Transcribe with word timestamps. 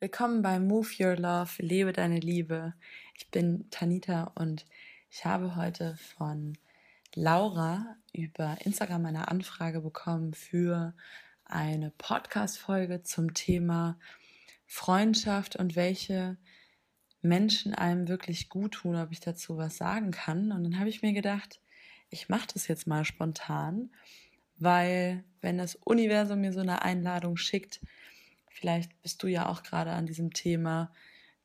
Willkommen 0.00 0.42
bei 0.42 0.60
Move 0.60 0.88
Your 1.00 1.16
Love, 1.16 1.60
lebe 1.60 1.92
deine 1.92 2.20
Liebe. 2.20 2.72
Ich 3.14 3.32
bin 3.32 3.68
Tanita 3.70 4.30
und 4.36 4.64
ich 5.10 5.24
habe 5.24 5.56
heute 5.56 5.96
von 6.16 6.56
Laura 7.16 7.96
über 8.12 8.58
Instagram 8.64 9.06
eine 9.06 9.26
Anfrage 9.26 9.80
bekommen 9.80 10.34
für 10.34 10.94
eine 11.44 11.90
Podcast-Folge 11.90 13.02
zum 13.02 13.34
Thema 13.34 13.98
Freundschaft 14.66 15.56
und 15.56 15.74
welche 15.74 16.36
Menschen 17.20 17.74
einem 17.74 18.06
wirklich 18.06 18.48
gut 18.48 18.74
tun, 18.74 18.94
ob 18.94 19.10
ich 19.10 19.18
dazu 19.18 19.56
was 19.56 19.78
sagen 19.78 20.12
kann. 20.12 20.52
Und 20.52 20.62
dann 20.62 20.78
habe 20.78 20.90
ich 20.90 21.02
mir 21.02 21.12
gedacht, 21.12 21.60
ich 22.08 22.28
mache 22.28 22.46
das 22.54 22.68
jetzt 22.68 22.86
mal 22.86 23.04
spontan, 23.04 23.90
weil 24.58 25.24
wenn 25.40 25.58
das 25.58 25.74
Universum 25.74 26.42
mir 26.42 26.52
so 26.52 26.60
eine 26.60 26.82
Einladung 26.82 27.36
schickt, 27.36 27.80
Vielleicht 28.58 29.00
bist 29.02 29.22
du 29.22 29.28
ja 29.28 29.48
auch 29.48 29.62
gerade 29.62 29.92
an 29.92 30.06
diesem 30.06 30.32
Thema 30.32 30.92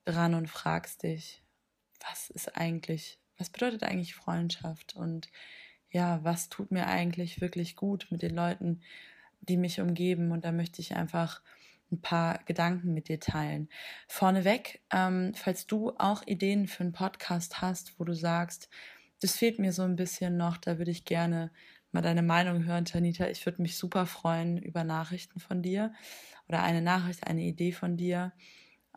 dran 0.03 0.33
und 0.33 0.49
fragst 0.49 1.03
dich, 1.03 1.43
was 2.09 2.31
ist 2.31 2.57
eigentlich, 2.57 3.19
was 3.37 3.51
bedeutet 3.51 3.83
eigentlich 3.83 4.15
Freundschaft 4.15 4.95
und 4.95 5.29
ja, 5.91 6.23
was 6.23 6.49
tut 6.49 6.71
mir 6.71 6.87
eigentlich 6.87 7.39
wirklich 7.39 7.75
gut 7.75 8.07
mit 8.09 8.23
den 8.23 8.33
Leuten, 8.33 8.81
die 9.41 9.57
mich 9.57 9.79
umgeben. 9.79 10.31
Und 10.31 10.43
da 10.43 10.51
möchte 10.51 10.81
ich 10.81 10.95
einfach 10.95 11.43
ein 11.91 12.01
paar 12.01 12.39
Gedanken 12.45 12.95
mit 12.95 13.09
dir 13.09 13.19
teilen. 13.19 13.69
Vorneweg, 14.07 14.81
ähm, 14.91 15.33
falls 15.35 15.67
du 15.67 15.91
auch 15.99 16.25
Ideen 16.25 16.67
für 16.67 16.81
einen 16.81 16.93
Podcast 16.93 17.61
hast, 17.61 17.99
wo 17.99 18.05
du 18.05 18.15
sagst, 18.15 18.69
das 19.21 19.37
fehlt 19.37 19.59
mir 19.59 19.71
so 19.71 19.83
ein 19.83 19.95
bisschen 19.95 20.35
noch, 20.35 20.57
da 20.57 20.79
würde 20.79 20.89
ich 20.89 21.05
gerne 21.05 21.51
mal 21.93 22.01
deine 22.01 22.23
Meinung 22.23 22.65
hören, 22.65 22.85
Tanita. 22.85 23.27
Ich 23.27 23.45
würde 23.45 23.61
mich 23.61 23.77
super 23.77 24.05
freuen 24.05 24.57
über 24.57 24.83
Nachrichten 24.83 25.39
von 25.39 25.61
dir 25.61 25.93
oder 26.47 26.63
eine 26.63 26.81
Nachricht, 26.81 27.27
eine 27.27 27.41
Idee 27.41 27.71
von 27.71 27.97
dir. 27.97 28.33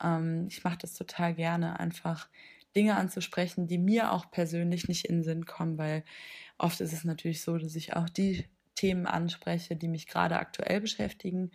Ähm, 0.02 0.46
ich 0.48 0.64
mache 0.64 0.78
das 0.78 0.94
total 0.94 1.34
gerne, 1.34 1.78
einfach 1.80 2.28
Dinge 2.74 2.96
anzusprechen, 2.96 3.66
die 3.66 3.78
mir 3.78 4.12
auch 4.12 4.30
persönlich 4.30 4.88
nicht 4.88 5.06
in 5.06 5.16
den 5.16 5.24
Sinn 5.24 5.46
kommen, 5.46 5.78
weil 5.78 6.04
oft 6.58 6.80
ist 6.80 6.92
es 6.92 7.04
natürlich 7.04 7.42
so, 7.42 7.56
dass 7.58 7.74
ich 7.74 7.96
auch 7.96 8.08
die 8.08 8.44
Themen 8.74 9.06
anspreche, 9.06 9.76
die 9.76 9.88
mich 9.88 10.06
gerade 10.06 10.38
aktuell 10.38 10.80
beschäftigen. 10.80 11.50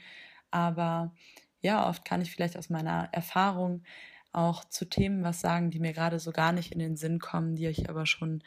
Aber 0.49 1.13
ja, 1.61 1.87
oft 1.87 2.05
kann 2.05 2.21
ich 2.21 2.31
vielleicht 2.31 2.57
aus 2.57 2.69
meiner 2.69 3.09
Erfahrung 3.11 3.83
auch 4.33 4.65
zu 4.65 4.85
Themen 4.85 5.23
was 5.23 5.41
sagen, 5.41 5.71
die 5.71 5.79
mir 5.79 5.93
gerade 5.93 6.19
so 6.19 6.31
gar 6.31 6.51
nicht 6.51 6.71
in 6.71 6.79
den 6.79 6.95
Sinn 6.95 7.19
kommen, 7.19 7.55
die 7.55 7.67
ich 7.67 7.89
aber 7.89 8.05
schon 8.05 8.43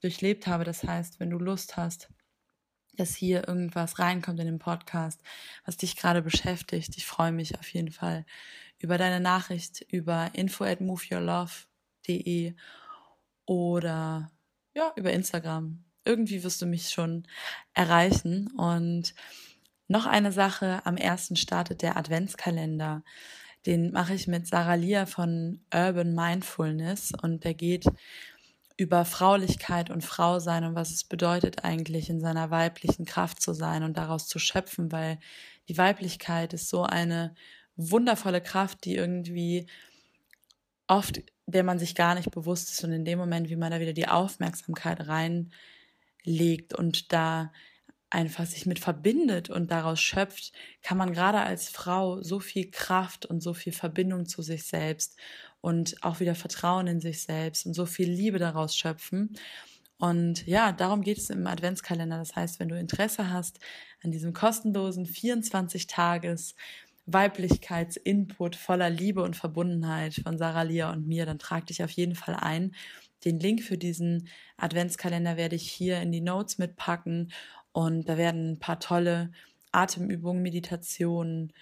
durchlebt 0.00 0.46
habe. 0.46 0.64
Das 0.64 0.84
heißt, 0.84 1.20
wenn 1.20 1.30
du 1.30 1.38
Lust 1.38 1.76
hast, 1.76 2.10
dass 2.98 3.14
hier 3.14 3.46
irgendwas 3.46 3.98
reinkommt 3.98 4.40
in 4.40 4.46
den 4.46 4.58
Podcast, 4.58 5.20
was 5.64 5.76
dich 5.76 5.96
gerade 5.96 6.22
beschäftigt. 6.22 6.96
Ich 6.96 7.06
freue 7.06 7.32
mich 7.32 7.58
auf 7.58 7.72
jeden 7.72 7.92
Fall 7.92 8.24
über 8.78 8.98
deine 8.98 9.20
Nachricht 9.20 9.84
über 9.90 10.30
info 10.34 10.64
at 10.64 10.80
moveyourlove.de 10.80 12.54
oder 13.46 14.30
ja, 14.74 14.92
über 14.96 15.12
Instagram. 15.12 15.84
Irgendwie 16.04 16.42
wirst 16.42 16.62
du 16.62 16.66
mich 16.66 16.90
schon 16.90 17.26
erreichen. 17.74 18.48
Und 18.56 19.14
noch 19.88 20.06
eine 20.06 20.32
Sache, 20.32 20.82
am 20.84 20.96
ersten 20.96 21.36
startet 21.36 21.82
der 21.82 21.96
Adventskalender. 21.96 23.02
Den 23.66 23.90
mache 23.90 24.14
ich 24.14 24.28
mit 24.28 24.46
Sarah 24.46 24.74
Lia 24.74 25.06
von 25.06 25.60
Urban 25.74 26.14
Mindfulness 26.14 27.12
und 27.22 27.44
der 27.44 27.54
geht 27.54 27.86
über 28.78 29.04
Fraulichkeit 29.04 29.90
und 29.90 30.04
Frau 30.04 30.38
sein 30.38 30.64
und 30.64 30.76
was 30.76 30.92
es 30.92 31.02
bedeutet 31.02 31.64
eigentlich 31.64 32.08
in 32.08 32.20
seiner 32.20 32.50
weiblichen 32.50 33.04
Kraft 33.04 33.42
zu 33.42 33.52
sein 33.52 33.82
und 33.82 33.96
daraus 33.96 34.28
zu 34.28 34.38
schöpfen, 34.38 34.92
weil 34.92 35.18
die 35.68 35.76
Weiblichkeit 35.76 36.54
ist 36.54 36.68
so 36.68 36.84
eine 36.84 37.34
wundervolle 37.74 38.40
Kraft, 38.40 38.84
die 38.84 38.94
irgendwie 38.94 39.66
oft, 40.86 41.20
der 41.46 41.64
man 41.64 41.80
sich 41.80 41.96
gar 41.96 42.14
nicht 42.14 42.30
bewusst 42.30 42.70
ist 42.70 42.84
und 42.84 42.92
in 42.92 43.04
dem 43.04 43.18
Moment, 43.18 43.50
wie 43.50 43.56
man 43.56 43.72
da 43.72 43.80
wieder 43.80 43.92
die 43.92 44.06
Aufmerksamkeit 44.06 45.08
reinlegt 45.08 46.72
und 46.72 47.12
da 47.12 47.52
einfach 48.10 48.46
sich 48.46 48.64
mit 48.64 48.78
verbindet 48.78 49.50
und 49.50 49.72
daraus 49.72 50.00
schöpft, 50.00 50.52
kann 50.82 50.96
man 50.98 51.12
gerade 51.12 51.40
als 51.40 51.68
Frau 51.68 52.22
so 52.22 52.38
viel 52.38 52.70
Kraft 52.70 53.26
und 53.26 53.42
so 53.42 53.54
viel 53.54 53.72
Verbindung 53.72 54.26
zu 54.26 54.40
sich 54.40 54.64
selbst 54.64 55.18
und 55.60 56.02
auch 56.02 56.20
wieder 56.20 56.34
Vertrauen 56.34 56.86
in 56.86 57.00
sich 57.00 57.22
selbst 57.22 57.66
und 57.66 57.74
so 57.74 57.86
viel 57.86 58.10
Liebe 58.10 58.38
daraus 58.38 58.76
schöpfen. 58.76 59.36
Und 59.98 60.46
ja, 60.46 60.70
darum 60.72 61.02
geht 61.02 61.18
es 61.18 61.30
im 61.30 61.46
Adventskalender. 61.46 62.18
Das 62.18 62.36
heißt, 62.36 62.60
wenn 62.60 62.68
du 62.68 62.78
Interesse 62.78 63.30
hast 63.30 63.58
an 64.02 64.12
diesem 64.12 64.32
kostenlosen 64.32 65.06
24 65.06 65.88
Tages 65.88 66.54
Weiblichkeitsinput 67.06 68.54
voller 68.54 68.90
Liebe 68.90 69.22
und 69.22 69.34
Verbundenheit 69.34 70.14
von 70.14 70.38
Sarah 70.38 70.62
Lia 70.62 70.92
und 70.92 71.08
mir, 71.08 71.26
dann 71.26 71.38
trag 71.38 71.66
dich 71.66 71.82
auf 71.82 71.90
jeden 71.90 72.14
Fall 72.14 72.36
ein. 72.36 72.74
Den 73.24 73.40
Link 73.40 73.62
für 73.62 73.78
diesen 73.78 74.28
Adventskalender 74.56 75.36
werde 75.36 75.56
ich 75.56 75.68
hier 75.68 76.00
in 76.00 76.12
die 76.12 76.20
Notes 76.20 76.58
mitpacken 76.58 77.32
und 77.72 78.08
da 78.08 78.16
werden 78.16 78.52
ein 78.52 78.58
paar 78.58 78.78
tolle 78.78 79.32
Atemübungen, 79.72 80.42
Meditationen, 80.42 81.52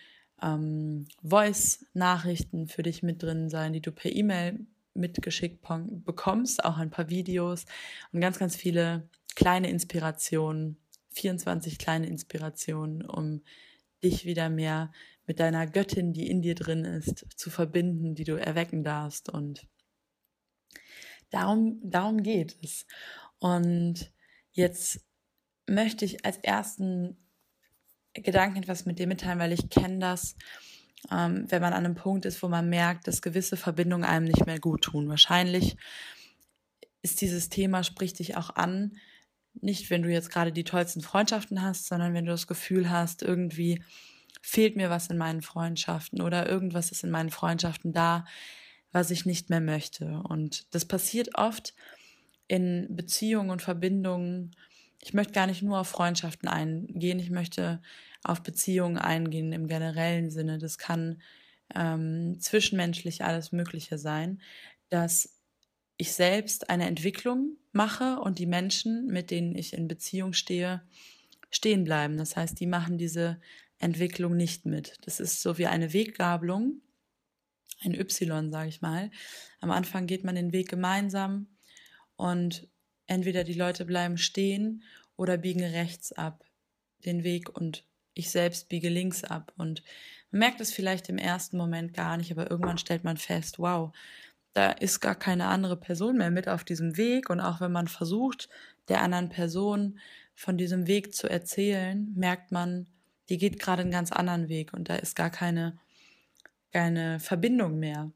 ähm, 0.42 1.06
Voice-Nachrichten 1.22 2.68
für 2.68 2.82
dich 2.82 3.02
mit 3.02 3.22
drin 3.22 3.48
sein, 3.48 3.72
die 3.72 3.80
du 3.80 3.92
per 3.92 4.14
E-Mail 4.14 4.66
mitgeschickt 4.94 5.60
bekommst, 6.04 6.64
auch 6.64 6.78
ein 6.78 6.90
paar 6.90 7.10
Videos 7.10 7.66
und 8.12 8.20
ganz, 8.20 8.38
ganz 8.38 8.56
viele 8.56 9.08
kleine 9.34 9.68
Inspirationen, 9.70 10.78
24 11.10 11.78
kleine 11.78 12.06
Inspirationen, 12.06 13.04
um 13.04 13.42
dich 14.02 14.24
wieder 14.24 14.48
mehr 14.48 14.92
mit 15.26 15.40
deiner 15.40 15.66
Göttin, 15.66 16.12
die 16.12 16.28
in 16.28 16.42
dir 16.42 16.54
drin 16.54 16.84
ist, 16.84 17.26
zu 17.36 17.50
verbinden, 17.50 18.14
die 18.14 18.24
du 18.24 18.38
erwecken 18.38 18.84
darfst. 18.84 19.28
Und 19.28 19.66
darum, 21.30 21.80
darum 21.82 22.22
geht 22.22 22.56
es. 22.62 22.86
Und 23.38 24.12
jetzt 24.52 25.00
möchte 25.66 26.04
ich 26.04 26.24
als 26.24 26.38
ersten 26.38 27.16
Gedanken 28.22 28.58
etwas 28.58 28.86
mit 28.86 28.98
dir 28.98 29.06
mitteilen, 29.06 29.38
weil 29.38 29.52
ich 29.52 29.68
kenne 29.70 29.98
das, 29.98 30.36
ähm, 31.10 31.46
wenn 31.48 31.62
man 31.62 31.72
an 31.72 31.84
einem 31.84 31.94
Punkt 31.94 32.24
ist, 32.24 32.42
wo 32.42 32.48
man 32.48 32.68
merkt, 32.68 33.06
dass 33.06 33.22
gewisse 33.22 33.56
Verbindungen 33.56 34.04
einem 34.04 34.26
nicht 34.26 34.46
mehr 34.46 34.58
gut 34.58 34.82
tun. 34.82 35.08
Wahrscheinlich 35.08 35.76
ist 37.02 37.20
dieses 37.20 37.48
Thema, 37.48 37.84
spricht 37.84 38.18
dich 38.18 38.36
auch 38.36 38.50
an, 38.50 38.96
nicht 39.60 39.90
wenn 39.90 40.02
du 40.02 40.10
jetzt 40.10 40.30
gerade 40.30 40.52
die 40.52 40.64
tollsten 40.64 41.00
Freundschaften 41.00 41.62
hast, 41.62 41.86
sondern 41.86 42.14
wenn 42.14 42.26
du 42.26 42.32
das 42.32 42.46
Gefühl 42.46 42.90
hast, 42.90 43.22
irgendwie 43.22 43.82
fehlt 44.42 44.76
mir 44.76 44.90
was 44.90 45.08
in 45.08 45.16
meinen 45.16 45.42
Freundschaften 45.42 46.20
oder 46.20 46.48
irgendwas 46.48 46.90
ist 46.90 47.04
in 47.04 47.10
meinen 47.10 47.30
Freundschaften 47.30 47.92
da, 47.92 48.26
was 48.92 49.10
ich 49.10 49.26
nicht 49.26 49.50
mehr 49.50 49.60
möchte. 49.60 50.20
Und 50.28 50.72
das 50.74 50.84
passiert 50.84 51.30
oft 51.34 51.74
in 52.48 52.86
Beziehungen 52.90 53.50
und 53.50 53.62
Verbindungen, 53.62 54.54
ich 55.00 55.14
möchte 55.14 55.32
gar 55.32 55.46
nicht 55.46 55.62
nur 55.62 55.80
auf 55.80 55.88
Freundschaften 55.88 56.48
eingehen, 56.48 57.18
ich 57.18 57.30
möchte 57.30 57.80
auf 58.24 58.42
Beziehungen 58.42 58.98
eingehen 58.98 59.52
im 59.52 59.68
generellen 59.68 60.30
Sinne. 60.30 60.58
Das 60.58 60.78
kann 60.78 61.22
ähm, 61.74 62.40
zwischenmenschlich 62.40 63.24
alles 63.24 63.52
Mögliche 63.52 63.98
sein, 63.98 64.40
dass 64.88 65.40
ich 65.96 66.12
selbst 66.12 66.70
eine 66.70 66.86
Entwicklung 66.86 67.56
mache 67.72 68.20
und 68.20 68.38
die 68.38 68.46
Menschen, 68.46 69.06
mit 69.06 69.30
denen 69.30 69.54
ich 69.54 69.72
in 69.72 69.88
Beziehung 69.88 70.32
stehe, 70.32 70.82
stehen 71.50 71.84
bleiben. 71.84 72.16
Das 72.18 72.36
heißt, 72.36 72.58
die 72.60 72.66
machen 72.66 72.98
diese 72.98 73.40
Entwicklung 73.78 74.36
nicht 74.36 74.66
mit. 74.66 74.98
Das 75.02 75.20
ist 75.20 75.40
so 75.40 75.58
wie 75.58 75.66
eine 75.66 75.92
Weggabelung, 75.92 76.80
ein 77.80 77.94
Y, 77.94 78.50
sage 78.50 78.68
ich 78.68 78.80
mal. 78.80 79.10
Am 79.60 79.70
Anfang 79.70 80.06
geht 80.06 80.24
man 80.24 80.34
den 80.34 80.52
Weg 80.52 80.68
gemeinsam 80.68 81.46
und 82.16 82.68
entweder 83.06 83.44
die 83.44 83.54
Leute 83.54 83.84
bleiben 83.84 84.18
stehen 84.18 84.82
oder 85.16 85.36
biegen 85.38 85.64
rechts 85.64 86.12
ab 86.12 86.44
den 87.04 87.24
Weg 87.24 87.48
und 87.48 87.84
ich 88.14 88.30
selbst 88.30 88.68
biege 88.68 88.88
links 88.88 89.24
ab. 89.24 89.52
Und 89.56 89.82
man 90.30 90.40
merkt 90.40 90.60
es 90.60 90.72
vielleicht 90.72 91.08
im 91.08 91.18
ersten 91.18 91.56
Moment 91.56 91.94
gar 91.94 92.16
nicht, 92.16 92.32
aber 92.32 92.50
irgendwann 92.50 92.78
stellt 92.78 93.04
man 93.04 93.16
fest, 93.16 93.58
wow, 93.58 93.94
da 94.54 94.70
ist 94.70 95.00
gar 95.00 95.14
keine 95.14 95.48
andere 95.48 95.76
Person 95.76 96.16
mehr 96.16 96.30
mit 96.30 96.48
auf 96.48 96.64
diesem 96.64 96.96
Weg. 96.96 97.28
Und 97.28 97.40
auch 97.40 97.60
wenn 97.60 97.72
man 97.72 97.88
versucht, 97.88 98.48
der 98.88 99.02
anderen 99.02 99.28
Person 99.28 99.98
von 100.34 100.56
diesem 100.56 100.86
Weg 100.86 101.14
zu 101.14 101.28
erzählen, 101.28 102.12
merkt 102.14 102.52
man, 102.52 102.86
die 103.28 103.38
geht 103.38 103.58
gerade 103.58 103.82
einen 103.82 103.90
ganz 103.90 104.12
anderen 104.12 104.48
Weg 104.48 104.72
und 104.72 104.88
da 104.88 104.96
ist 104.96 105.16
gar 105.16 105.30
keine, 105.30 105.78
keine 106.72 107.20
Verbindung 107.20 107.78
mehr. 107.78 108.12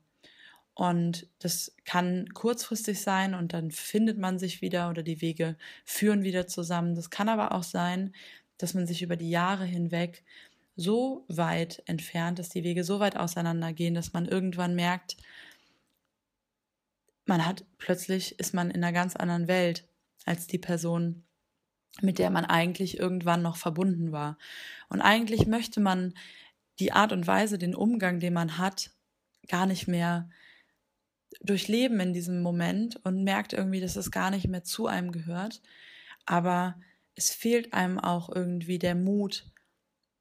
Und 0.81 1.27
das 1.41 1.77
kann 1.85 2.31
kurzfristig 2.33 3.03
sein 3.03 3.35
und 3.35 3.53
dann 3.53 3.71
findet 3.71 4.17
man 4.17 4.39
sich 4.39 4.63
wieder 4.63 4.89
oder 4.89 5.03
die 5.03 5.21
Wege 5.21 5.59
führen 5.85 6.23
wieder 6.23 6.47
zusammen. 6.47 6.95
Das 6.95 7.11
kann 7.11 7.29
aber 7.29 7.53
auch 7.53 7.65
sein, 7.65 8.15
dass 8.57 8.73
man 8.73 8.87
sich 8.87 9.03
über 9.03 9.17
die 9.17 9.29
Jahre 9.29 9.67
hinweg 9.67 10.25
so 10.77 11.27
weit 11.29 11.83
entfernt, 11.85 12.39
dass 12.39 12.49
die 12.49 12.65
Wege 12.65 12.83
so 12.83 12.99
weit 12.99 13.19
auseinandergehen, 13.19 13.93
dass 13.93 14.15
man 14.15 14.25
irgendwann 14.25 14.75
merkt, 14.75 15.19
man 17.27 17.45
hat 17.45 17.67
plötzlich 17.77 18.39
ist 18.39 18.55
man 18.55 18.71
in 18.71 18.83
einer 18.83 18.95
ganz 18.95 19.17
anderen 19.17 19.49
Welt 19.49 19.87
als 20.25 20.47
die 20.47 20.57
Person, 20.57 21.25
mit 22.01 22.19
der 22.19 22.31
man 22.31 22.47
eigentlich 22.47 22.99
irgendwann 22.99 23.43
noch 23.43 23.59
verbunden 23.59 24.13
war. 24.13 24.39
Und 24.89 25.03
eigentlich 25.03 25.47
möchte 25.47 25.81
man 25.81 26.15
die 26.79 26.93
Art 26.93 27.13
und 27.13 27.27
Weise, 27.27 27.59
den 27.59 27.75
Umgang, 27.75 28.19
den 28.19 28.33
man 28.33 28.57
hat, 28.57 28.93
gar 29.47 29.67
nicht 29.67 29.87
mehr 29.87 30.31
durchleben 31.41 32.01
in 32.01 32.13
diesem 32.13 32.43
Moment 32.43 32.97
und 33.05 33.25
merkt 33.25 33.53
irgendwie, 33.53 33.81
dass 33.81 33.97
es 33.97 34.11
gar 34.11 34.31
nicht 34.31 34.49
mehr 34.49 34.65
zu 34.65 34.87
einem 34.87 35.13
gehört. 35.13 35.63
Aber 36.27 36.77
es 37.15 37.31
fehlt 37.31 37.73
einem 37.73 37.99
auch 37.99 38.35
irgendwie 38.35 38.79
der 38.79 38.95
Mut, 38.95 39.47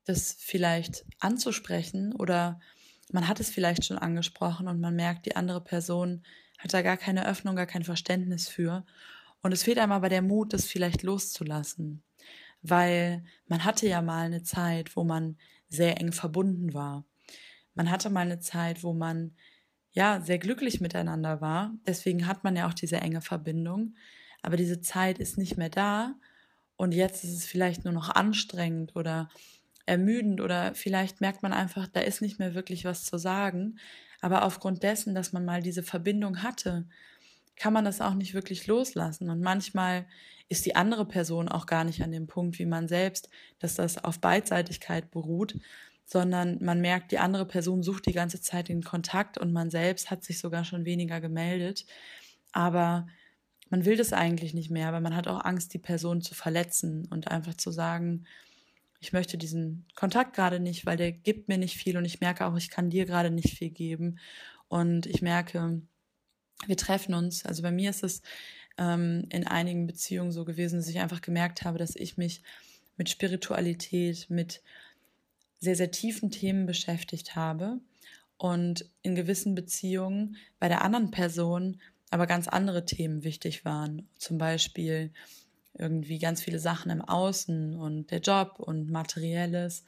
das 0.05 0.35
vielleicht 0.39 1.05
anzusprechen 1.19 2.13
oder 2.13 2.59
man 3.11 3.27
hat 3.27 3.39
es 3.39 3.49
vielleicht 3.49 3.85
schon 3.85 3.97
angesprochen 3.97 4.67
und 4.67 4.79
man 4.79 4.95
merkt, 4.95 5.25
die 5.25 5.35
andere 5.35 5.61
Person 5.61 6.23
hat 6.57 6.73
da 6.73 6.81
gar 6.81 6.97
keine 6.97 7.27
Öffnung, 7.27 7.55
gar 7.55 7.65
kein 7.65 7.83
Verständnis 7.83 8.47
für. 8.47 8.85
Und 9.41 9.51
es 9.51 9.63
fehlt 9.63 9.79
einem 9.79 9.93
aber 9.93 10.09
der 10.09 10.21
Mut, 10.21 10.53
das 10.53 10.65
vielleicht 10.65 11.03
loszulassen. 11.03 12.03
Weil 12.61 13.23
man 13.47 13.63
hatte 13.63 13.87
ja 13.87 14.01
mal 14.01 14.25
eine 14.25 14.43
Zeit, 14.43 14.95
wo 14.95 15.03
man 15.03 15.37
sehr 15.69 15.99
eng 15.99 16.11
verbunden 16.11 16.73
war. 16.73 17.05
Man 17.73 17.89
hatte 17.89 18.09
mal 18.09 18.21
eine 18.21 18.39
Zeit, 18.39 18.83
wo 18.83 18.93
man 18.93 19.35
ja 19.99 20.21
sehr 20.21 20.39
glücklich 20.39 20.81
miteinander 20.81 21.41
war. 21.41 21.73
Deswegen 21.85 22.25
hat 22.25 22.43
man 22.43 22.55
ja 22.55 22.67
auch 22.67 22.73
diese 22.73 22.97
enge 22.97 23.21
Verbindung. 23.21 23.95
Aber 24.41 24.57
diese 24.57 24.79
Zeit 24.81 25.19
ist 25.19 25.37
nicht 25.37 25.57
mehr 25.57 25.69
da. 25.69 26.15
Und 26.77 26.93
jetzt 26.93 27.23
ist 27.25 27.33
es 27.33 27.45
vielleicht 27.45 27.83
nur 27.83 27.93
noch 27.93 28.09
anstrengend 28.09 28.95
oder 28.95 29.29
ermüdend 29.85 30.39
oder 30.39 30.73
vielleicht 30.75 31.19
merkt 31.19 31.43
man 31.43 31.51
einfach, 31.51 31.87
da 31.87 31.99
ist 31.99 32.21
nicht 32.21 32.39
mehr 32.39 32.55
wirklich 32.55 32.85
was 32.85 33.03
zu 33.03 33.17
sagen. 33.17 33.77
Aber 34.21 34.45
aufgrund 34.45 34.83
dessen, 34.83 35.13
dass 35.13 35.33
man 35.33 35.43
mal 35.43 35.61
diese 35.61 35.83
Verbindung 35.83 36.43
hatte, 36.43 36.85
kann 37.57 37.73
man 37.73 37.83
das 37.83 37.99
auch 37.99 38.13
nicht 38.13 38.33
wirklich 38.33 38.67
loslassen. 38.67 39.29
Und 39.29 39.41
manchmal 39.41 40.05
ist 40.47 40.65
die 40.65 40.75
andere 40.75 41.05
Person 41.05 41.49
auch 41.49 41.65
gar 41.65 41.83
nicht 41.83 42.01
an 42.01 42.11
dem 42.11 42.27
Punkt 42.27 42.57
wie 42.57 42.65
man 42.65 42.87
selbst, 42.87 43.29
dass 43.59 43.75
das 43.75 44.01
auf 44.03 44.19
Beidseitigkeit 44.19 45.11
beruht, 45.11 45.55
sondern 46.11 46.57
man 46.63 46.81
merkt, 46.81 47.11
die 47.11 47.19
andere 47.19 47.45
Person 47.45 47.83
sucht 47.83 48.07
die 48.07 48.13
ganze 48.13 48.41
Zeit 48.41 48.67
den 48.67 48.81
Kontakt 48.81 49.37
und 49.37 49.53
man 49.53 49.69
selbst 49.69 50.09
hat 50.09 50.23
sich 50.23 50.39
sogar 50.39 50.65
schon 50.65 50.83
weniger 50.83 51.21
gemeldet. 51.21 51.85
Aber 52.51 53.07
man 53.69 53.85
will 53.85 53.95
das 53.95 54.11
eigentlich 54.11 54.55
nicht 54.55 54.71
mehr, 54.71 54.91
weil 54.91 55.01
man 55.01 55.15
hat 55.15 55.27
auch 55.27 55.45
Angst, 55.45 55.71
die 55.75 55.77
Person 55.77 56.23
zu 56.23 56.33
verletzen 56.33 57.07
und 57.11 57.27
einfach 57.27 57.53
zu 57.53 57.69
sagen, 57.69 58.25
ich 58.99 59.13
möchte 59.13 59.37
diesen 59.37 59.85
Kontakt 59.95 60.35
gerade 60.35 60.59
nicht, 60.59 60.87
weil 60.87 60.97
der 60.97 61.11
gibt 61.11 61.47
mir 61.47 61.59
nicht 61.59 61.77
viel 61.77 61.95
und 61.95 62.05
ich 62.05 62.21
merke 62.21 62.47
auch, 62.47 62.57
ich 62.57 62.71
kann 62.71 62.89
dir 62.89 63.05
gerade 63.05 63.29
nicht 63.29 63.53
viel 63.53 63.69
geben. 63.69 64.17
Und 64.67 65.05
ich 65.05 65.21
merke, 65.21 65.79
wir 66.65 66.77
treffen 66.77 67.13
uns. 67.13 67.45
Also 67.45 67.61
bei 67.61 67.71
mir 67.71 67.91
ist 67.91 68.03
es 68.03 68.23
ähm, 68.79 69.25
in 69.29 69.45
einigen 69.45 69.85
Beziehungen 69.85 70.31
so 70.31 70.43
gewesen, 70.43 70.79
dass 70.79 70.89
ich 70.89 70.99
einfach 70.99 71.21
gemerkt 71.21 71.61
habe, 71.61 71.77
dass 71.77 71.95
ich 71.95 72.17
mich 72.17 72.41
mit 72.97 73.09
Spiritualität, 73.09 74.25
mit 74.29 74.63
sehr, 75.59 75.75
sehr 75.75 75.91
tiefen 75.91 76.31
Themen 76.31 76.65
beschäftigt 76.65 77.35
habe 77.35 77.79
und 78.37 78.89
in 79.01 79.15
gewissen 79.15 79.55
Beziehungen 79.55 80.37
bei 80.59 80.67
der 80.67 80.83
anderen 80.83 81.11
Person 81.11 81.79
aber 82.09 82.25
ganz 82.25 82.47
andere 82.47 82.85
Themen 82.85 83.23
wichtig 83.23 83.65
waren. 83.65 84.07
Zum 84.17 84.37
Beispiel 84.37 85.11
irgendwie 85.77 86.19
ganz 86.19 86.41
viele 86.41 86.59
Sachen 86.59 86.91
im 86.91 87.01
Außen 87.01 87.75
und 87.75 88.11
der 88.11 88.19
Job 88.19 88.55
und 88.57 88.89
materielles. 88.89 89.83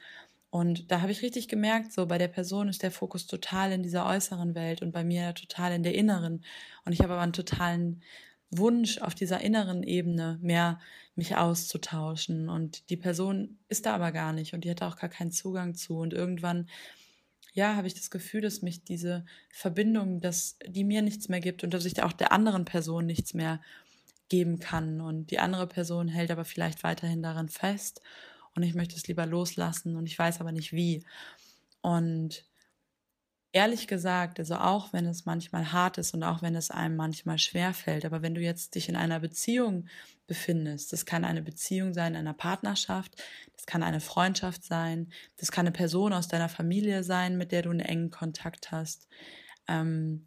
Und 0.50 0.90
da 0.90 1.00
habe 1.00 1.12
ich 1.12 1.22
richtig 1.22 1.48
gemerkt, 1.48 1.92
so 1.92 2.06
bei 2.06 2.18
der 2.18 2.28
Person 2.28 2.68
ist 2.68 2.82
der 2.82 2.90
Fokus 2.90 3.26
total 3.26 3.72
in 3.72 3.82
dieser 3.82 4.06
äußeren 4.06 4.54
Welt 4.54 4.82
und 4.82 4.92
bei 4.92 5.02
mir 5.02 5.34
total 5.34 5.72
in 5.72 5.82
der 5.82 5.94
inneren. 5.94 6.44
Und 6.84 6.92
ich 6.92 7.00
habe 7.00 7.14
aber 7.14 7.22
einen 7.22 7.32
totalen 7.32 8.02
Wunsch 8.52 8.98
auf 8.98 9.14
dieser 9.14 9.40
inneren 9.40 9.82
Ebene 9.82 10.38
mehr 10.42 10.78
mich 11.14 11.36
auszutauschen. 11.36 12.48
Und 12.48 12.88
die 12.90 12.96
Person 12.96 13.58
ist 13.68 13.86
da 13.86 13.94
aber 13.94 14.12
gar 14.12 14.32
nicht 14.32 14.54
und 14.54 14.64
die 14.64 14.70
hat 14.70 14.82
auch 14.82 14.96
gar 14.96 15.10
keinen 15.10 15.32
Zugang 15.32 15.74
zu. 15.74 15.98
Und 15.98 16.12
irgendwann, 16.12 16.68
ja, 17.54 17.76
habe 17.76 17.86
ich 17.86 17.94
das 17.94 18.10
Gefühl, 18.10 18.42
dass 18.42 18.62
mich 18.62 18.84
diese 18.84 19.24
Verbindung, 19.50 20.20
dass 20.20 20.58
die 20.66 20.84
mir 20.84 21.02
nichts 21.02 21.28
mehr 21.28 21.40
gibt 21.40 21.64
und 21.64 21.74
dass 21.74 21.84
ich 21.84 22.02
auch 22.02 22.12
der 22.12 22.32
anderen 22.32 22.64
Person 22.64 23.06
nichts 23.06 23.34
mehr 23.34 23.60
geben 24.28 24.58
kann. 24.58 25.00
Und 25.00 25.30
die 25.30 25.38
andere 25.38 25.66
Person 25.66 26.08
hält 26.08 26.30
aber 26.30 26.44
vielleicht 26.44 26.84
weiterhin 26.84 27.22
daran 27.22 27.48
fest 27.48 28.00
und 28.54 28.62
ich 28.62 28.74
möchte 28.74 28.96
es 28.96 29.06
lieber 29.06 29.26
loslassen 29.26 29.96
und 29.96 30.06
ich 30.06 30.18
weiß 30.18 30.40
aber 30.40 30.52
nicht 30.52 30.72
wie. 30.72 31.04
Und 31.80 32.44
ehrlich 33.52 33.86
gesagt, 33.86 34.38
also 34.38 34.56
auch 34.56 34.92
wenn 34.92 35.06
es 35.06 35.26
manchmal 35.26 35.72
hart 35.72 35.98
ist 35.98 36.14
und 36.14 36.22
auch 36.22 36.42
wenn 36.42 36.54
es 36.54 36.70
einem 36.70 36.96
manchmal 36.96 37.38
schwer 37.38 37.74
fällt, 37.74 38.04
aber 38.04 38.22
wenn 38.22 38.34
du 38.34 38.40
jetzt 38.40 38.74
dich 38.74 38.88
in 38.88 38.96
einer 38.96 39.20
Beziehung 39.20 39.86
befindest, 40.26 40.92
das 40.92 41.04
kann 41.04 41.24
eine 41.24 41.42
Beziehung 41.42 41.92
sein, 41.92 42.16
einer 42.16 42.32
Partnerschaft, 42.32 43.22
das 43.54 43.66
kann 43.66 43.82
eine 43.82 44.00
Freundschaft 44.00 44.64
sein, 44.64 45.12
das 45.36 45.52
kann 45.52 45.66
eine 45.66 45.72
Person 45.72 46.14
aus 46.14 46.28
deiner 46.28 46.48
Familie 46.48 47.04
sein, 47.04 47.36
mit 47.36 47.52
der 47.52 47.62
du 47.62 47.70
einen 47.70 47.80
engen 47.80 48.10
Kontakt 48.10 48.72
hast. 48.72 49.06
Ähm, 49.68 50.26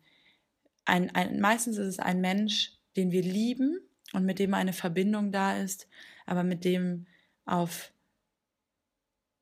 ein, 0.85 1.13
ein, 1.15 1.39
meistens 1.39 1.77
ist 1.77 1.87
es 1.87 1.99
ein 1.99 2.21
Mensch, 2.21 2.73
den 2.95 3.11
wir 3.11 3.23
lieben 3.23 3.79
und 4.13 4.25
mit 4.25 4.37
dem 4.37 4.53
eine 4.53 4.73
Verbindung 4.73 5.31
da 5.31 5.57
ist, 5.57 5.87
aber 6.27 6.43
mit 6.43 6.63
dem 6.63 7.07
auf 7.45 7.91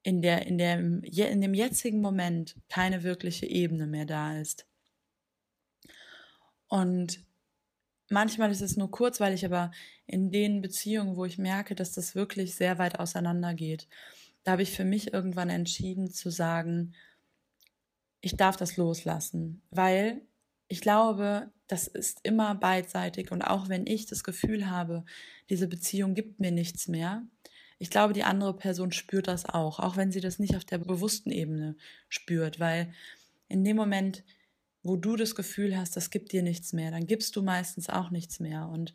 in 0.03 0.21
der, 0.21 0.45
in 0.45 0.57
der, 0.57 0.79
in 0.79 1.41
dem 1.41 1.53
jetzigen 1.53 2.01
Moment 2.01 2.55
keine 2.69 3.03
wirkliche 3.03 3.45
Ebene 3.45 3.87
mehr 3.87 4.05
da 4.05 4.37
ist. 4.37 4.67
Und 6.67 7.23
manchmal 8.09 8.51
ist 8.51 8.61
es 8.61 8.75
nur 8.77 8.91
kurzweilig, 8.91 9.45
aber 9.45 9.71
in 10.05 10.31
den 10.31 10.61
Beziehungen, 10.61 11.15
wo 11.15 11.25
ich 11.25 11.37
merke, 11.37 11.73
dass 11.73 11.93
das 11.93 12.15
wirklich 12.15 12.55
sehr 12.55 12.77
weit 12.77 12.99
auseinander 12.99 13.53
geht, 13.53 13.87
da 14.43 14.51
habe 14.53 14.63
ich 14.63 14.71
für 14.71 14.83
mich 14.83 15.13
irgendwann 15.13 15.49
entschieden 15.49 16.11
zu 16.11 16.29
sagen, 16.29 16.93
ich 18.19 18.35
darf 18.35 18.57
das 18.57 18.75
loslassen, 18.77 19.61
weil 19.69 20.21
ich 20.67 20.81
glaube, 20.81 21.51
das 21.67 21.87
ist 21.87 22.19
immer 22.23 22.55
beidseitig 22.55 23.31
und 23.31 23.41
auch 23.41 23.69
wenn 23.69 23.87
ich 23.87 24.05
das 24.05 24.23
Gefühl 24.23 24.69
habe, 24.69 25.05
diese 25.49 25.67
Beziehung 25.67 26.13
gibt 26.13 26.39
mir 26.39 26.51
nichts 26.51 26.87
mehr, 26.87 27.25
ich 27.83 27.89
glaube, 27.89 28.13
die 28.13 28.23
andere 28.23 28.55
Person 28.55 28.93
spürt 28.93 29.27
das 29.27 29.43
auch, 29.43 29.77
auch 29.77 29.97
wenn 29.97 30.09
sie 30.09 30.21
das 30.21 30.39
nicht 30.39 30.55
auf 30.55 30.63
der 30.63 30.77
bewussten 30.77 31.31
Ebene 31.31 31.75
spürt, 32.07 32.57
weil 32.61 32.93
in 33.49 33.65
dem 33.65 33.75
Moment, 33.75 34.23
wo 34.83 34.95
du 34.95 35.17
das 35.17 35.35
Gefühl 35.35 35.77
hast, 35.77 35.97
das 35.97 36.09
gibt 36.09 36.31
dir 36.31 36.43
nichts 36.43 36.71
mehr, 36.71 36.91
dann 36.91 37.07
gibst 37.07 37.35
du 37.35 37.41
meistens 37.41 37.89
auch 37.89 38.09
nichts 38.09 38.39
mehr. 38.39 38.69
Und 38.69 38.93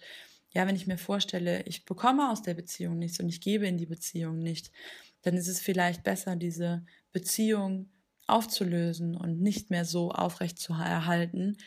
ja, 0.55 0.67
wenn 0.67 0.75
ich 0.75 0.87
mir 0.87 0.97
vorstelle, 0.97 1.65
ich 1.65 1.85
bekomme 1.85 2.31
aus 2.31 2.41
der 2.41 2.55
Beziehung 2.55 2.99
nichts 2.99 3.21
und 3.21 3.29
ich 3.29 3.43
gebe 3.43 3.67
in 3.67 3.77
die 3.77 3.85
Beziehung 3.85 4.39
nicht, 4.39 4.73
dann 5.21 5.37
ist 5.37 5.49
es 5.49 5.61
vielleicht 5.61 6.03
besser, 6.03 6.35
diese 6.37 6.87
Beziehung 7.13 7.91
aufzulösen 8.27 9.15
und 9.17 9.43
nicht 9.43 9.69
mehr 9.69 9.85
so 9.85 10.13
aufrecht 10.13 10.59
zu 10.59 10.73
erhalten, 10.73 11.59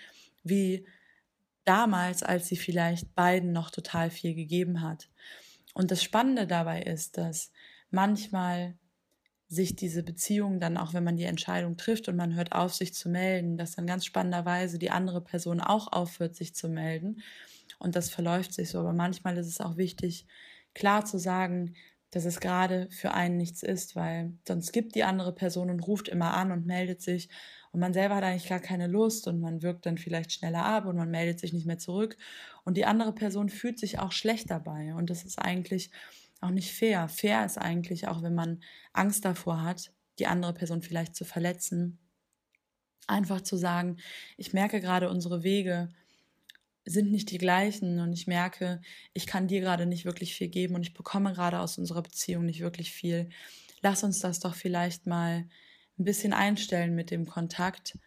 wie 0.43 0.87
damals, 1.65 2.23
als 2.23 2.47
sie 2.47 2.57
vielleicht 2.57 3.13
beiden 3.13 3.51
noch 3.51 3.69
total 3.69 4.09
viel 4.09 4.33
gegeben 4.33 4.81
hat. 4.81 5.07
Und 5.73 5.91
das 5.91 6.03
Spannende 6.03 6.47
dabei 6.47 6.81
ist, 6.81 7.17
dass 7.17 7.51
manchmal 7.89 8.77
sich 9.47 9.75
diese 9.75 10.01
Beziehung 10.01 10.59
dann, 10.59 10.77
auch 10.77 10.93
wenn 10.93 11.03
man 11.03 11.17
die 11.17 11.25
Entscheidung 11.25 11.75
trifft 11.75 12.07
und 12.07 12.15
man 12.15 12.35
hört 12.35 12.53
auf, 12.53 12.73
sich 12.73 12.93
zu 12.93 13.09
melden, 13.09 13.57
dass 13.57 13.75
dann 13.75 13.85
ganz 13.85 14.05
spannenderweise 14.05 14.79
die 14.79 14.91
andere 14.91 15.21
Person 15.21 15.59
auch 15.59 15.91
aufhört, 15.91 16.35
sich 16.35 16.55
zu 16.55 16.69
melden. 16.69 17.21
Und 17.77 17.95
das 17.97 18.09
verläuft 18.09 18.53
sich 18.53 18.69
so. 18.69 18.79
Aber 18.79 18.93
manchmal 18.93 19.37
ist 19.37 19.47
es 19.47 19.59
auch 19.59 19.75
wichtig, 19.75 20.25
klar 20.73 21.03
zu 21.03 21.17
sagen, 21.19 21.73
dass 22.11 22.25
es 22.25 22.39
gerade 22.39 22.89
für 22.91 23.13
einen 23.13 23.37
nichts 23.37 23.63
ist, 23.63 23.95
weil 23.95 24.33
sonst 24.47 24.73
gibt 24.73 24.95
die 24.95 25.03
andere 25.03 25.33
Person 25.33 25.69
und 25.69 25.79
ruft 25.79 26.09
immer 26.09 26.33
an 26.33 26.51
und 26.51 26.65
meldet 26.65 27.01
sich. 27.01 27.29
Und 27.71 27.79
man 27.79 27.93
selber 27.93 28.17
hat 28.17 28.23
eigentlich 28.23 28.49
gar 28.49 28.59
keine 28.59 28.87
Lust 28.87 29.27
und 29.27 29.39
man 29.39 29.61
wirkt 29.61 29.85
dann 29.85 29.97
vielleicht 29.97 30.33
schneller 30.33 30.65
ab 30.65 30.85
und 30.85 30.97
man 30.97 31.09
meldet 31.09 31.39
sich 31.39 31.53
nicht 31.53 31.65
mehr 31.65 31.77
zurück. 31.77 32.17
Und 32.65 32.75
die 32.75 32.85
andere 32.85 33.13
Person 33.13 33.47
fühlt 33.47 33.79
sich 33.79 33.99
auch 33.99 34.11
schlecht 34.11 34.51
dabei. 34.51 34.93
Und 34.93 35.09
das 35.09 35.23
ist 35.23 35.39
eigentlich 35.39 35.89
auch 36.41 36.49
nicht 36.49 36.73
fair. 36.73 37.07
Fair 37.07 37.45
ist 37.45 37.57
eigentlich 37.57 38.07
auch, 38.09 38.21
wenn 38.23 38.35
man 38.35 38.61
Angst 38.91 39.23
davor 39.23 39.63
hat, 39.63 39.93
die 40.19 40.27
andere 40.27 40.53
Person 40.53 40.81
vielleicht 40.81 41.15
zu 41.15 41.23
verletzen, 41.23 41.97
einfach 43.07 43.41
zu 43.41 43.55
sagen, 43.55 43.97
ich 44.35 44.51
merke 44.51 44.81
gerade 44.81 45.09
unsere 45.09 45.43
Wege 45.43 45.89
sind 46.85 47.11
nicht 47.11 47.29
die 47.31 47.37
gleichen 47.37 47.99
und 47.99 48.13
ich 48.13 48.27
merke, 48.27 48.81
ich 49.13 49.27
kann 49.27 49.47
dir 49.47 49.61
gerade 49.61 49.85
nicht 49.85 50.05
wirklich 50.05 50.33
viel 50.33 50.49
geben 50.49 50.75
und 50.75 50.81
ich 50.81 50.93
bekomme 50.93 51.33
gerade 51.33 51.59
aus 51.59 51.77
unserer 51.77 52.01
Beziehung 52.01 52.45
nicht 52.45 52.61
wirklich 52.61 52.91
viel. 52.91 53.29
Lass 53.81 54.03
uns 54.03 54.19
das 54.19 54.39
doch 54.39 54.55
vielleicht 54.55 55.05
mal 55.05 55.47
ein 55.99 56.03
bisschen 56.03 56.33
einstellen 56.33 56.95
mit 56.95 57.11
dem 57.11 57.27
Kontakt 57.27 57.97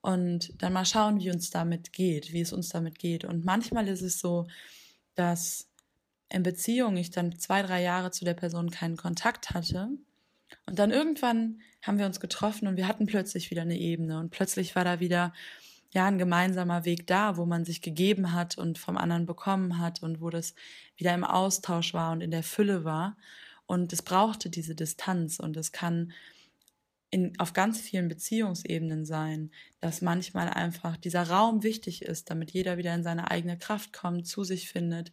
und 0.00 0.52
dann 0.62 0.72
mal 0.72 0.84
schauen, 0.84 1.20
wie 1.20 1.30
uns 1.30 1.50
damit 1.50 1.92
geht, 1.92 2.32
wie 2.32 2.40
es 2.40 2.52
uns 2.52 2.68
damit 2.68 2.98
geht. 2.98 3.24
Und 3.24 3.44
manchmal 3.44 3.88
ist 3.88 4.02
es 4.02 4.20
so, 4.20 4.46
dass 5.14 5.68
in 6.28 6.42
Beziehung 6.42 6.96
ich 6.96 7.10
dann 7.10 7.38
zwei, 7.38 7.62
drei 7.62 7.82
Jahre 7.82 8.10
zu 8.10 8.24
der 8.24 8.34
Person 8.34 8.70
keinen 8.70 8.96
Kontakt 8.96 9.50
hatte. 9.50 9.88
Und 10.66 10.78
dann 10.78 10.90
irgendwann 10.90 11.60
haben 11.82 11.98
wir 11.98 12.06
uns 12.06 12.20
getroffen 12.20 12.68
und 12.68 12.76
wir 12.76 12.86
hatten 12.86 13.06
plötzlich 13.06 13.50
wieder 13.50 13.62
eine 13.62 13.78
Ebene 13.78 14.18
und 14.18 14.30
plötzlich 14.30 14.76
war 14.76 14.84
da 14.84 15.00
wieder 15.00 15.32
ja 15.90 16.06
ein 16.06 16.18
gemeinsamer 16.18 16.84
Weg 16.84 17.06
da, 17.06 17.36
wo 17.36 17.46
man 17.46 17.64
sich 17.64 17.80
gegeben 17.80 18.32
hat 18.32 18.58
und 18.58 18.78
vom 18.78 18.96
anderen 18.96 19.26
bekommen 19.26 19.78
hat 19.78 20.02
und 20.02 20.20
wo 20.20 20.30
das 20.30 20.54
wieder 20.96 21.14
im 21.14 21.24
Austausch 21.24 21.94
war 21.94 22.12
und 22.12 22.20
in 22.20 22.30
der 22.30 22.42
Fülle 22.42 22.84
war. 22.84 23.16
Und 23.66 23.92
es 23.92 24.02
brauchte 24.02 24.50
diese 24.50 24.74
Distanz 24.74 25.38
und 25.38 25.56
es 25.56 25.72
kann 25.72 26.12
in, 27.10 27.38
auf 27.38 27.52
ganz 27.52 27.80
vielen 27.80 28.08
Beziehungsebenen 28.08 29.06
sein, 29.06 29.50
dass 29.80 30.02
manchmal 30.02 30.48
einfach 30.48 30.96
dieser 30.96 31.28
Raum 31.28 31.62
wichtig 31.62 32.02
ist, 32.02 32.30
damit 32.30 32.50
jeder 32.50 32.76
wieder 32.76 32.94
in 32.94 33.02
seine 33.02 33.30
eigene 33.30 33.56
Kraft 33.56 33.92
kommt, 33.92 34.26
zu 34.26 34.44
sich 34.44 34.68
findet, 34.68 35.12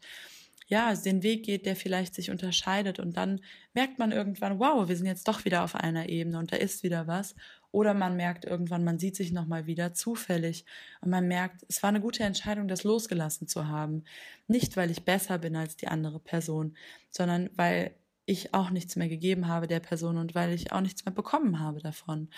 ja, 0.67 0.93
den 0.95 1.21
Weg 1.21 1.43
geht, 1.43 1.65
der 1.65 1.75
vielleicht 1.75 2.15
sich 2.15 2.31
unterscheidet 2.31 2.99
und 2.99 3.17
dann 3.17 3.41
merkt 3.73 3.99
man 3.99 4.11
irgendwann, 4.11 4.59
wow, 4.59 4.87
wir 4.87 4.95
sind 4.95 5.05
jetzt 5.05 5.27
doch 5.27 5.45
wieder 5.45 5.63
auf 5.63 5.75
einer 5.75 6.09
Ebene 6.09 6.39
und 6.39 6.51
da 6.51 6.57
ist 6.57 6.81
wieder 6.83 7.05
was. 7.07 7.35
Oder 7.71 7.93
man 7.93 8.15
merkt 8.15 8.45
irgendwann, 8.45 8.83
man 8.83 8.97
sieht 8.97 9.15
sich 9.15 9.31
nochmal 9.31 9.67
wieder 9.67 9.93
zufällig 9.93 10.65
und 11.01 11.09
man 11.11 11.27
merkt, 11.27 11.65
es 11.67 11.83
war 11.83 11.89
eine 11.89 12.01
gute 12.01 12.23
Entscheidung, 12.23 12.67
das 12.67 12.83
losgelassen 12.83 13.47
zu 13.47 13.67
haben. 13.67 14.05
Nicht, 14.47 14.75
weil 14.77 14.89
ich 14.89 15.03
besser 15.03 15.37
bin 15.37 15.55
als 15.55 15.75
die 15.75 15.87
andere 15.87 16.19
Person, 16.19 16.75
sondern 17.11 17.49
weil 17.55 17.93
ich 18.25 18.53
auch 18.53 18.71
nichts 18.71 18.95
mehr 18.95 19.09
gegeben 19.09 19.47
habe 19.47 19.67
der 19.67 19.81
Person 19.81 20.17
und 20.17 20.33
weil 20.33 20.51
ich 20.51 20.71
auch 20.71 20.81
nichts 20.81 21.05
mehr 21.05 21.13
bekommen 21.13 21.59
habe 21.59 21.79
davon. 21.79 22.29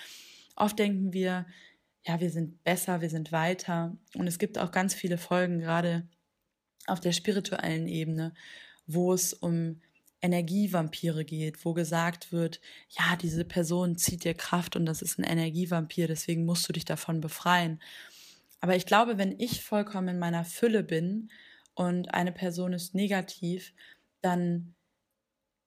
Oft 0.55 0.77
denken 0.79 1.13
wir, 1.13 1.45
ja, 2.05 2.19
wir 2.19 2.29
sind 2.29 2.63
besser, 2.63 2.99
wir 3.01 3.09
sind 3.09 3.31
weiter. 3.31 3.95
Und 4.15 4.27
es 4.27 4.39
gibt 4.39 4.57
auch 4.57 4.71
ganz 4.71 4.93
viele 4.93 5.17
Folgen, 5.17 5.59
gerade 5.59 6.07
auf 6.87 6.99
der 6.99 7.11
spirituellen 7.11 7.87
Ebene, 7.87 8.33
wo 8.85 9.13
es 9.13 9.33
um 9.33 9.81
Energievampire 10.21 11.25
geht, 11.25 11.63
wo 11.63 11.73
gesagt 11.73 12.31
wird, 12.31 12.59
ja, 12.89 13.15
diese 13.15 13.45
Person 13.45 13.97
zieht 13.97 14.23
dir 14.23 14.33
Kraft 14.33 14.75
und 14.75 14.85
das 14.85 15.01
ist 15.01 15.19
ein 15.19 15.23
Energievampir, 15.23 16.07
deswegen 16.07 16.45
musst 16.45 16.67
du 16.67 16.73
dich 16.73 16.85
davon 16.85 17.21
befreien. 17.21 17.79
Aber 18.59 18.75
ich 18.75 18.85
glaube, 18.85 19.17
wenn 19.17 19.39
ich 19.39 19.63
vollkommen 19.63 20.07
in 20.07 20.19
meiner 20.19 20.43
Fülle 20.43 20.83
bin 20.83 21.29
und 21.75 22.13
eine 22.13 22.31
Person 22.31 22.73
ist 22.73 22.95
negativ, 22.95 23.73
dann 24.21 24.73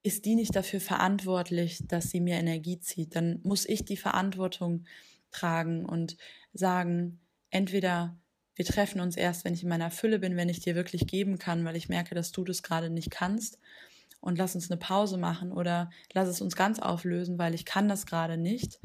ist 0.03 0.25
die 0.25 0.35
nicht 0.35 0.57
dafür 0.57 0.81
verantwortlich, 0.81 1.87
dass 1.87 2.11
sie 2.11 2.21
mir 2.21 2.37
Energie 2.37 2.81
zieht. 2.81 3.15
Dann 3.15 3.41
muss 3.45 3.67
ich 3.67 3.85
die 3.85 3.97
Verantwortung 3.97 4.85
tragen 5.31 5.85
und 5.85 6.17
sagen, 6.53 7.21
entweder 7.51 8.19
wir 8.61 8.67
treffen 8.67 9.01
uns 9.01 9.17
erst, 9.17 9.47
wenn 9.47 9.55
ich 9.55 9.63
in 9.63 9.71
meiner 9.71 9.91
Fülle 9.91 10.19
bin, 10.19 10.37
wenn 10.37 10.51
ich 10.51 10.61
dir 10.61 10.75
wirklich 10.75 11.07
geben 11.07 11.39
kann, 11.39 11.65
weil 11.65 11.77
ich 11.77 11.89
merke, 11.89 12.15
dass 12.15 12.31
du 12.31 12.45
das 12.45 12.63
gerade 12.63 12.91
nicht 12.91 13.11
kannst. 13.11 13.59
Und 14.21 14.37
lass 14.37 14.55
uns 14.55 14.71
eine 14.71 14.79
Pause 14.79 15.17
machen 15.17 15.51
oder 15.51 15.89
lass 16.13 16.29
es 16.29 16.43
uns 16.43 16.57
ganz 16.57 16.79
auflösen, 16.79 17.39
weil 17.39 17.55
ich 17.55 17.65
kann 17.65 17.89
das 17.89 18.05
gerade 18.05 18.37
nicht. 18.37 18.79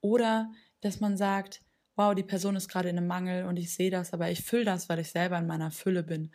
Oder 0.00 0.52
dass 0.80 1.00
man 1.00 1.16
sagt, 1.16 1.60
wow, 1.96 2.14
die 2.14 2.22
Person 2.22 2.54
ist 2.54 2.68
gerade 2.68 2.88
in 2.88 2.98
einem 2.98 3.08
Mangel 3.08 3.46
und 3.46 3.56
ich 3.56 3.74
sehe 3.74 3.90
das, 3.90 4.12
aber 4.12 4.30
ich 4.30 4.44
fülle 4.44 4.64
das, 4.64 4.88
weil 4.88 5.00
ich 5.00 5.10
selber 5.10 5.38
in 5.38 5.48
meiner 5.48 5.72
Fülle 5.72 6.04
bin 6.04 6.30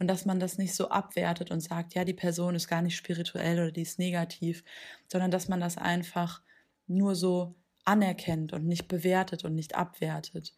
und 0.00 0.08
dass 0.08 0.24
man 0.24 0.40
das 0.40 0.58
nicht 0.58 0.74
so 0.74 0.88
abwertet 0.88 1.52
und 1.52 1.60
sagt, 1.60 1.94
ja, 1.94 2.04
die 2.04 2.12
Person 2.12 2.56
ist 2.56 2.66
gar 2.66 2.82
nicht 2.82 2.96
spirituell 2.96 3.60
oder 3.60 3.70
die 3.70 3.82
ist 3.82 4.00
negativ, 4.00 4.64
sondern 5.06 5.30
dass 5.30 5.46
man 5.46 5.60
das 5.60 5.78
einfach 5.78 6.42
nur 6.88 7.14
so 7.14 7.54
anerkennt 7.84 8.52
und 8.52 8.66
nicht 8.66 8.88
bewertet 8.88 9.44
und 9.44 9.54
nicht 9.54 9.76
abwertet 9.76 10.54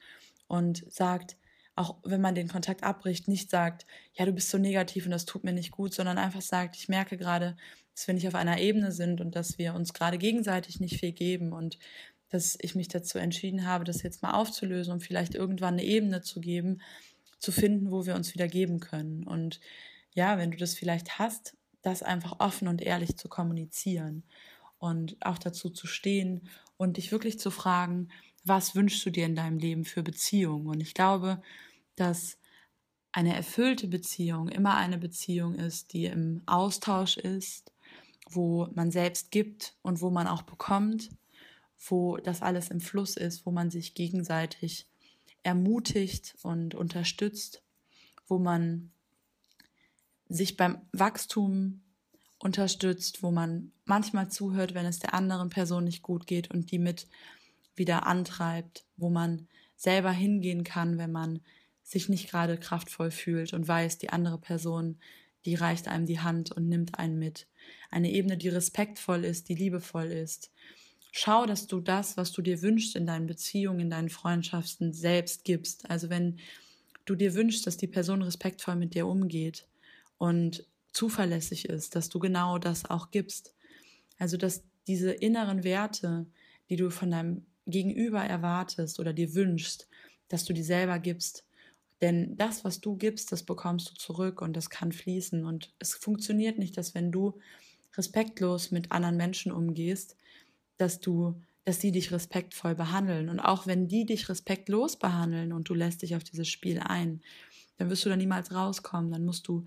und 0.48 0.90
sagt, 0.90 1.36
auch 1.76 1.96
wenn 2.04 2.20
man 2.20 2.34
den 2.34 2.48
Kontakt 2.48 2.82
abbricht, 2.82 3.26
nicht 3.26 3.50
sagt, 3.50 3.86
ja, 4.12 4.24
du 4.24 4.32
bist 4.32 4.50
so 4.50 4.58
negativ 4.58 5.04
und 5.06 5.10
das 5.10 5.24
tut 5.24 5.44
mir 5.44 5.52
nicht 5.52 5.72
gut, 5.72 5.92
sondern 5.92 6.18
einfach 6.18 6.42
sagt, 6.42 6.76
ich 6.76 6.88
merke 6.88 7.16
gerade, 7.16 7.56
dass 7.94 8.06
wir 8.06 8.14
nicht 8.14 8.28
auf 8.28 8.34
einer 8.34 8.60
Ebene 8.60 8.92
sind 8.92 9.20
und 9.20 9.34
dass 9.34 9.58
wir 9.58 9.74
uns 9.74 9.92
gerade 9.92 10.18
gegenseitig 10.18 10.80
nicht 10.80 10.98
viel 10.98 11.12
geben 11.12 11.52
und 11.52 11.78
dass 12.30 12.56
ich 12.60 12.74
mich 12.74 12.88
dazu 12.88 13.18
entschieden 13.18 13.66
habe, 13.66 13.84
das 13.84 14.02
jetzt 14.02 14.22
mal 14.22 14.32
aufzulösen 14.32 14.92
und 14.92 15.00
vielleicht 15.00 15.34
irgendwann 15.34 15.74
eine 15.74 15.84
Ebene 15.84 16.22
zu 16.22 16.40
geben, 16.40 16.80
zu 17.38 17.52
finden, 17.52 17.90
wo 17.90 18.06
wir 18.06 18.14
uns 18.14 18.34
wieder 18.34 18.48
geben 18.48 18.80
können. 18.80 19.24
Und 19.24 19.60
ja, 20.14 20.38
wenn 20.38 20.50
du 20.50 20.56
das 20.56 20.74
vielleicht 20.74 21.18
hast, 21.18 21.56
das 21.82 22.02
einfach 22.02 22.40
offen 22.40 22.66
und 22.68 22.82
ehrlich 22.82 23.16
zu 23.16 23.28
kommunizieren 23.28 24.24
und 24.78 25.16
auch 25.20 25.38
dazu 25.38 25.70
zu 25.70 25.86
stehen 25.86 26.48
und 26.76 26.96
dich 26.96 27.12
wirklich 27.12 27.38
zu 27.38 27.50
fragen, 27.50 28.08
was 28.44 28.74
wünschst 28.74 29.04
du 29.04 29.10
dir 29.10 29.26
in 29.26 29.34
deinem 29.34 29.58
Leben 29.58 29.84
für 29.84 30.02
Beziehungen? 30.02 30.66
Und 30.66 30.80
ich 30.80 30.94
glaube, 30.94 31.42
dass 31.96 32.38
eine 33.12 33.34
erfüllte 33.34 33.86
Beziehung 33.86 34.48
immer 34.48 34.76
eine 34.76 34.98
Beziehung 34.98 35.54
ist, 35.54 35.92
die 35.92 36.06
im 36.06 36.42
Austausch 36.46 37.16
ist, 37.16 37.72
wo 38.30 38.68
man 38.74 38.90
selbst 38.90 39.30
gibt 39.30 39.76
und 39.82 40.00
wo 40.00 40.10
man 40.10 40.26
auch 40.26 40.42
bekommt, 40.42 41.10
wo 41.78 42.16
das 42.16 42.42
alles 42.42 42.68
im 42.68 42.80
Fluss 42.80 43.16
ist, 43.16 43.46
wo 43.46 43.50
man 43.50 43.70
sich 43.70 43.94
gegenseitig 43.94 44.88
ermutigt 45.42 46.34
und 46.42 46.74
unterstützt, 46.74 47.62
wo 48.26 48.38
man 48.38 48.90
sich 50.28 50.56
beim 50.56 50.80
Wachstum 50.92 51.82
unterstützt, 52.38 53.22
wo 53.22 53.30
man 53.30 53.72
manchmal 53.84 54.30
zuhört, 54.30 54.74
wenn 54.74 54.86
es 54.86 54.98
der 54.98 55.14
anderen 55.14 55.50
Person 55.50 55.84
nicht 55.84 56.02
gut 56.02 56.26
geht 56.26 56.50
und 56.50 56.70
die 56.70 56.78
mit 56.78 57.06
wieder 57.76 58.06
antreibt, 58.06 58.84
wo 58.96 59.10
man 59.10 59.48
selber 59.76 60.12
hingehen 60.12 60.64
kann, 60.64 60.98
wenn 60.98 61.12
man 61.12 61.40
sich 61.82 62.08
nicht 62.08 62.30
gerade 62.30 62.56
kraftvoll 62.56 63.10
fühlt 63.10 63.52
und 63.52 63.68
weiß, 63.68 63.98
die 63.98 64.10
andere 64.10 64.38
Person, 64.38 64.98
die 65.44 65.54
reicht 65.54 65.88
einem 65.88 66.06
die 66.06 66.20
Hand 66.20 66.52
und 66.52 66.68
nimmt 66.68 66.98
einen 66.98 67.18
mit. 67.18 67.46
Eine 67.90 68.10
Ebene, 68.10 68.38
die 68.38 68.48
respektvoll 68.48 69.24
ist, 69.24 69.48
die 69.48 69.54
liebevoll 69.54 70.06
ist, 70.06 70.50
schau, 71.12 71.46
dass 71.46 71.66
du 71.66 71.80
das, 71.80 72.16
was 72.16 72.32
du 72.32 72.42
dir 72.42 72.62
wünschst 72.62 72.96
in 72.96 73.06
deinen 73.06 73.26
Beziehungen, 73.26 73.80
in 73.80 73.90
deinen 73.90 74.08
Freundschaften 74.08 74.92
selbst 74.92 75.44
gibst. 75.44 75.88
Also 75.90 76.08
wenn 76.08 76.38
du 77.04 77.14
dir 77.14 77.34
wünschst, 77.34 77.66
dass 77.66 77.76
die 77.76 77.86
Person 77.86 78.22
respektvoll 78.22 78.76
mit 78.76 78.94
dir 78.94 79.06
umgeht 79.06 79.66
und 80.16 80.66
zuverlässig 80.92 81.68
ist, 81.68 81.94
dass 81.94 82.08
du 82.08 82.18
genau 82.18 82.58
das 82.58 82.88
auch 82.88 83.10
gibst. 83.10 83.54
Also 84.18 84.36
dass 84.36 84.64
diese 84.86 85.12
inneren 85.12 85.64
Werte, 85.64 86.26
die 86.70 86.76
du 86.76 86.90
von 86.90 87.10
deinem 87.10 87.44
Gegenüber 87.66 88.20
erwartest 88.22 89.00
oder 89.00 89.12
dir 89.12 89.34
wünschst, 89.34 89.88
dass 90.28 90.44
du 90.44 90.52
die 90.52 90.62
selber 90.62 90.98
gibst. 90.98 91.44
Denn 92.00 92.36
das, 92.36 92.64
was 92.64 92.80
du 92.80 92.96
gibst, 92.96 93.32
das 93.32 93.44
bekommst 93.44 93.90
du 93.90 93.94
zurück 93.94 94.42
und 94.42 94.54
das 94.54 94.68
kann 94.70 94.92
fließen. 94.92 95.44
Und 95.44 95.72
es 95.78 95.94
funktioniert 95.94 96.58
nicht, 96.58 96.76
dass 96.76 96.94
wenn 96.94 97.12
du 97.12 97.38
respektlos 97.96 98.70
mit 98.70 98.92
anderen 98.92 99.16
Menschen 99.16 99.52
umgehst, 99.52 100.16
dass 100.76 101.00
du, 101.00 101.40
dass 101.64 101.80
sie 101.80 101.92
dich 101.92 102.12
respektvoll 102.12 102.74
behandeln. 102.74 103.28
Und 103.28 103.40
auch 103.40 103.66
wenn 103.66 103.88
die 103.88 104.04
dich 104.04 104.28
respektlos 104.28 104.98
behandeln 104.98 105.52
und 105.52 105.68
du 105.68 105.74
lässt 105.74 106.02
dich 106.02 106.16
auf 106.16 106.24
dieses 106.24 106.48
Spiel 106.48 106.80
ein, 106.80 107.22
dann 107.78 107.90
wirst 107.90 108.04
du 108.04 108.10
da 108.10 108.16
niemals 108.16 108.52
rauskommen. 108.52 109.10
Dann 109.10 109.24
musst 109.24 109.48
du 109.48 109.64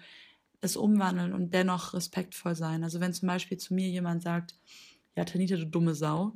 es 0.61 0.75
umwandeln 0.75 1.33
und 1.33 1.53
dennoch 1.53 1.93
respektvoll 1.93 2.55
sein. 2.55 2.83
Also 2.83 2.99
wenn 2.99 3.13
zum 3.13 3.27
Beispiel 3.27 3.57
zu 3.57 3.73
mir 3.73 3.87
jemand 3.87 4.23
sagt, 4.23 4.55
ja, 5.15 5.23
Tanita, 5.25 5.55
du 5.55 5.65
dumme 5.65 5.95
Sau, 5.95 6.33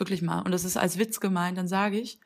wirklich 0.00 0.22
mal, 0.22 0.40
und 0.40 0.50
das 0.50 0.64
ist 0.64 0.76
als 0.76 0.98
Witz 0.98 1.20
gemeint, 1.20 1.58
dann 1.58 1.68
sage 1.68 2.00
ich, 2.00 2.18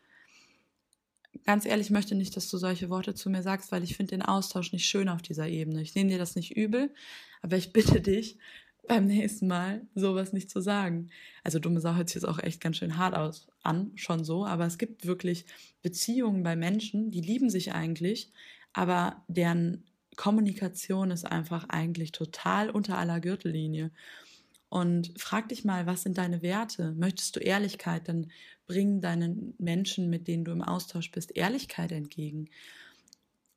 ganz 1.45 1.67
ehrlich, 1.67 1.89
ich 1.89 1.93
möchte 1.93 2.15
nicht, 2.15 2.37
dass 2.37 2.49
du 2.49 2.57
solche 2.57 2.89
Worte 2.89 3.15
zu 3.15 3.29
mir 3.29 3.43
sagst, 3.43 3.73
weil 3.73 3.83
ich 3.83 3.97
finde 3.97 4.11
den 4.13 4.23
Austausch 4.23 4.73
nicht 4.73 4.87
schön 4.87 5.09
auf 5.09 5.21
dieser 5.21 5.49
Ebene. 5.49 5.83
Ich 5.83 5.95
nehme 5.95 6.11
dir 6.11 6.19
das 6.19 6.37
nicht 6.37 6.57
übel, 6.57 6.95
aber 7.43 7.57
ich 7.57 7.73
bitte 7.73 8.01
dich, 8.01 8.39
beim 8.87 9.07
nächsten 9.07 9.47
Mal 9.47 9.87
sowas 9.95 10.33
nicht 10.33 10.51
zu 10.51 10.61
sagen. 10.61 11.11
Also 11.43 11.59
dumme 11.59 11.81
Sache 11.81 11.97
hört 11.97 12.09
sich 12.09 12.17
jetzt 12.17 12.29
auch 12.29 12.39
echt 12.39 12.61
ganz 12.61 12.77
schön 12.77 12.97
hart 12.97 13.15
aus 13.15 13.49
an, 13.63 13.93
schon 13.95 14.25
so, 14.25 14.45
aber 14.47 14.67
es 14.67 14.79
gibt 14.79 15.07
wirklich 15.07 15.47
Beziehungen 15.83 16.43
bei 16.43 16.57
Menschen, 16.57 17.11
die 17.11 17.21
lieben 17.21 17.51
sich 17.51 17.73
eigentlich, 17.73 18.31
aber 18.73 19.23
deren 19.29 19.85
Kommunikation 20.17 21.11
ist 21.11 21.25
einfach 21.25 21.69
eigentlich 21.69 22.13
total 22.13 22.71
unter 22.71 22.99
aller 22.99 23.21
Gürtellinie. 23.21 23.91
Und 24.75 25.13
frag 25.17 25.51
dich 25.51 25.65
mal, 25.65 25.87
was 25.87 26.03
sind 26.03 26.19
deine 26.19 26.43
Werte? 26.43 26.95
Möchtest 26.97 27.37
du 27.37 27.39
Ehrlichkeit? 27.39 28.09
Dann 28.09 28.33
bring 28.67 29.01
deinen 29.01 29.55
Menschen, 29.57 30.11
mit 30.11 30.27
denen 30.27 30.45
du 30.45 30.51
im 30.51 30.63
Austausch 30.63 31.13
bist, 31.13 31.37
Ehrlichkeit 31.37 31.93
entgegen. 31.93 32.49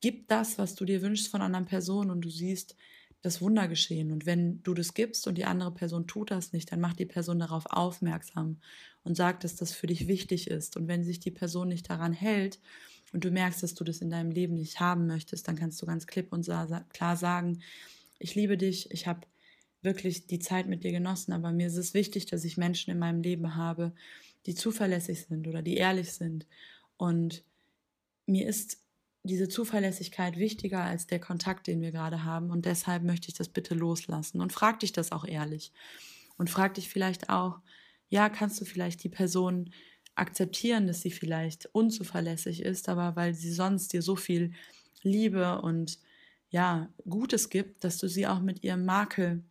Gib 0.00 0.28
das, 0.28 0.58
was 0.58 0.76
du 0.76 0.84
dir 0.84 1.02
wünschst 1.02 1.26
von 1.26 1.42
anderen 1.42 1.66
Personen 1.66 2.12
und 2.12 2.20
du 2.20 2.30
siehst, 2.30 2.76
das 3.20 3.40
Wunder 3.40 3.66
geschehen. 3.66 4.12
Und 4.12 4.26
wenn 4.26 4.62
du 4.62 4.74
das 4.74 4.94
gibst 4.94 5.26
und 5.26 5.36
die 5.36 5.44
andere 5.44 5.74
Person 5.74 6.06
tut 6.06 6.30
das 6.30 6.52
nicht, 6.52 6.70
dann 6.70 6.80
macht 6.80 7.00
die 7.00 7.04
Person 7.04 7.40
darauf 7.40 7.66
aufmerksam 7.66 8.58
und 9.02 9.16
sagt, 9.16 9.42
dass 9.42 9.56
das 9.56 9.72
für 9.72 9.88
dich 9.88 10.06
wichtig 10.06 10.46
ist. 10.48 10.76
Und 10.76 10.86
wenn 10.86 11.02
sich 11.02 11.18
die 11.18 11.32
Person 11.32 11.66
nicht 11.66 11.90
daran 11.90 12.12
hält 12.12 12.60
und 13.12 13.24
du 13.24 13.32
merkst, 13.32 13.60
dass 13.64 13.74
du 13.74 13.82
das 13.82 13.98
in 14.02 14.10
deinem 14.10 14.30
Leben 14.30 14.54
nicht 14.54 14.78
haben 14.78 15.08
möchtest, 15.08 15.48
dann 15.48 15.56
kannst 15.56 15.82
du 15.82 15.86
ganz 15.86 16.06
klipp 16.06 16.32
und 16.32 16.44
klar 16.44 17.16
sagen, 17.16 17.58
ich 18.20 18.36
liebe 18.36 18.56
dich, 18.56 18.92
ich 18.92 19.08
habe 19.08 19.22
wirklich 19.82 20.26
die 20.26 20.38
Zeit 20.38 20.66
mit 20.66 20.84
dir 20.84 20.92
genossen, 20.92 21.32
aber 21.32 21.52
mir 21.52 21.68
ist 21.68 21.76
es 21.76 21.94
wichtig, 21.94 22.26
dass 22.26 22.44
ich 22.44 22.56
Menschen 22.56 22.90
in 22.90 22.98
meinem 22.98 23.22
Leben 23.22 23.54
habe, 23.54 23.92
die 24.46 24.54
zuverlässig 24.54 25.26
sind 25.26 25.46
oder 25.46 25.62
die 25.62 25.76
ehrlich 25.76 26.12
sind. 26.12 26.46
Und 26.96 27.44
mir 28.26 28.46
ist 28.46 28.78
diese 29.22 29.48
Zuverlässigkeit 29.48 30.36
wichtiger 30.38 30.82
als 30.82 31.06
der 31.06 31.20
Kontakt, 31.20 31.66
den 31.66 31.80
wir 31.80 31.92
gerade 31.92 32.24
haben. 32.24 32.50
Und 32.50 32.64
deshalb 32.64 33.02
möchte 33.02 33.28
ich 33.28 33.34
das 33.34 33.48
bitte 33.48 33.74
loslassen. 33.74 34.40
Und 34.40 34.52
frag 34.52 34.80
dich 34.80 34.92
das 34.92 35.12
auch 35.12 35.24
ehrlich. 35.24 35.72
Und 36.36 36.50
frag 36.50 36.74
dich 36.74 36.88
vielleicht 36.88 37.30
auch, 37.30 37.60
ja, 38.08 38.28
kannst 38.28 38.60
du 38.60 38.64
vielleicht 38.64 39.04
die 39.04 39.08
Person 39.08 39.72
akzeptieren, 40.14 40.86
dass 40.86 41.02
sie 41.02 41.10
vielleicht 41.10 41.66
unzuverlässig 41.72 42.62
ist, 42.62 42.88
aber 42.88 43.16
weil 43.16 43.34
sie 43.34 43.52
sonst 43.52 43.92
dir 43.92 44.02
so 44.02 44.16
viel 44.16 44.52
Liebe 45.02 45.60
und 45.60 45.98
ja, 46.50 46.88
Gutes 47.08 47.50
gibt, 47.50 47.84
dass 47.84 47.98
du 47.98 48.08
sie 48.08 48.26
auch 48.26 48.40
mit 48.40 48.64
ihrem 48.64 48.84
Makel 48.84 49.44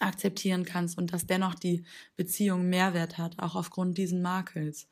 akzeptieren 0.00 0.64
kannst 0.64 0.98
und 0.98 1.12
dass 1.12 1.26
dennoch 1.26 1.54
die 1.54 1.84
Beziehung 2.16 2.68
Mehrwert 2.68 3.18
hat, 3.18 3.38
auch 3.38 3.54
aufgrund 3.56 3.98
diesen 3.98 4.22
Makels. 4.22 4.88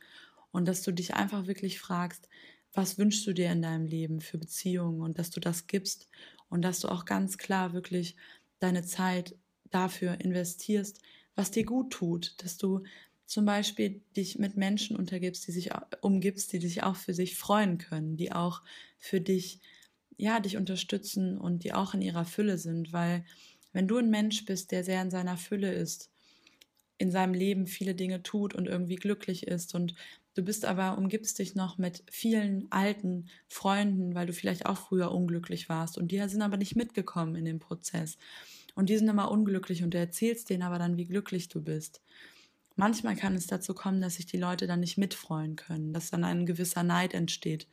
Und 0.50 0.66
dass 0.66 0.82
du 0.82 0.92
dich 0.92 1.14
einfach 1.14 1.46
wirklich 1.46 1.78
fragst, 1.80 2.28
was 2.72 2.98
wünschst 2.98 3.26
du 3.26 3.32
dir 3.32 3.50
in 3.50 3.62
deinem 3.62 3.86
Leben 3.86 4.20
für 4.20 4.38
Beziehungen 4.38 5.00
und 5.00 5.18
dass 5.18 5.30
du 5.30 5.40
das 5.40 5.66
gibst 5.66 6.08
und 6.48 6.62
dass 6.62 6.80
du 6.80 6.88
auch 6.88 7.04
ganz 7.04 7.38
klar 7.38 7.72
wirklich 7.72 8.16
deine 8.58 8.84
Zeit 8.84 9.36
dafür 9.70 10.20
investierst, 10.20 11.00
was 11.34 11.50
dir 11.50 11.64
gut 11.64 11.92
tut, 11.92 12.34
dass 12.42 12.56
du 12.56 12.82
zum 13.26 13.44
Beispiel 13.44 14.02
dich 14.16 14.38
mit 14.38 14.56
Menschen 14.56 14.96
untergibst, 14.96 15.46
die 15.46 15.52
sich 15.52 15.70
umgibst, 16.02 16.52
die 16.52 16.58
dich 16.58 16.82
auch 16.82 16.96
für 16.96 17.14
sich 17.14 17.36
freuen 17.36 17.78
können, 17.78 18.16
die 18.16 18.32
auch 18.32 18.62
für 18.98 19.20
dich, 19.20 19.60
ja, 20.16 20.40
dich 20.40 20.56
unterstützen 20.56 21.38
und 21.38 21.64
die 21.64 21.72
auch 21.72 21.94
in 21.94 22.02
ihrer 22.02 22.24
Fülle 22.24 22.58
sind, 22.58 22.92
weil 22.92 23.24
wenn 23.74 23.86
du 23.86 23.98
ein 23.98 24.08
Mensch 24.08 24.46
bist, 24.46 24.72
der 24.72 24.82
sehr 24.82 25.02
in 25.02 25.10
seiner 25.10 25.36
Fülle 25.36 25.74
ist, 25.74 26.10
in 26.96 27.10
seinem 27.10 27.34
Leben 27.34 27.66
viele 27.66 27.94
Dinge 27.94 28.22
tut 28.22 28.54
und 28.54 28.66
irgendwie 28.66 28.96
glücklich 28.96 29.46
ist 29.46 29.74
und 29.74 29.94
du 30.34 30.42
bist 30.42 30.64
aber, 30.64 30.96
umgibst 30.96 31.38
dich 31.38 31.54
noch 31.54 31.76
mit 31.76 32.02
vielen 32.10 32.70
alten 32.70 33.28
Freunden, 33.48 34.14
weil 34.14 34.26
du 34.26 34.32
vielleicht 34.32 34.64
auch 34.64 34.78
früher 34.78 35.12
unglücklich 35.12 35.68
warst 35.68 35.98
und 35.98 36.12
die 36.12 36.26
sind 36.28 36.40
aber 36.40 36.56
nicht 36.56 36.76
mitgekommen 36.76 37.34
in 37.34 37.44
dem 37.44 37.58
Prozess 37.58 38.16
und 38.74 38.88
die 38.88 38.96
sind 38.96 39.08
immer 39.08 39.30
unglücklich 39.30 39.82
und 39.82 39.92
du 39.92 39.98
erzählst 39.98 40.48
denen 40.48 40.62
aber 40.62 40.78
dann, 40.78 40.96
wie 40.96 41.04
glücklich 41.04 41.48
du 41.48 41.60
bist. 41.60 42.00
Manchmal 42.76 43.14
kann 43.14 43.34
es 43.34 43.46
dazu 43.46 43.74
kommen, 43.74 44.00
dass 44.00 44.16
sich 44.16 44.26
die 44.26 44.36
Leute 44.36 44.66
dann 44.66 44.80
nicht 44.80 44.98
mitfreuen 44.98 45.56
können, 45.56 45.92
dass 45.92 46.10
dann 46.10 46.24
ein 46.24 46.46
gewisser 46.46 46.82
Neid 46.82 47.14
entsteht, 47.14 47.68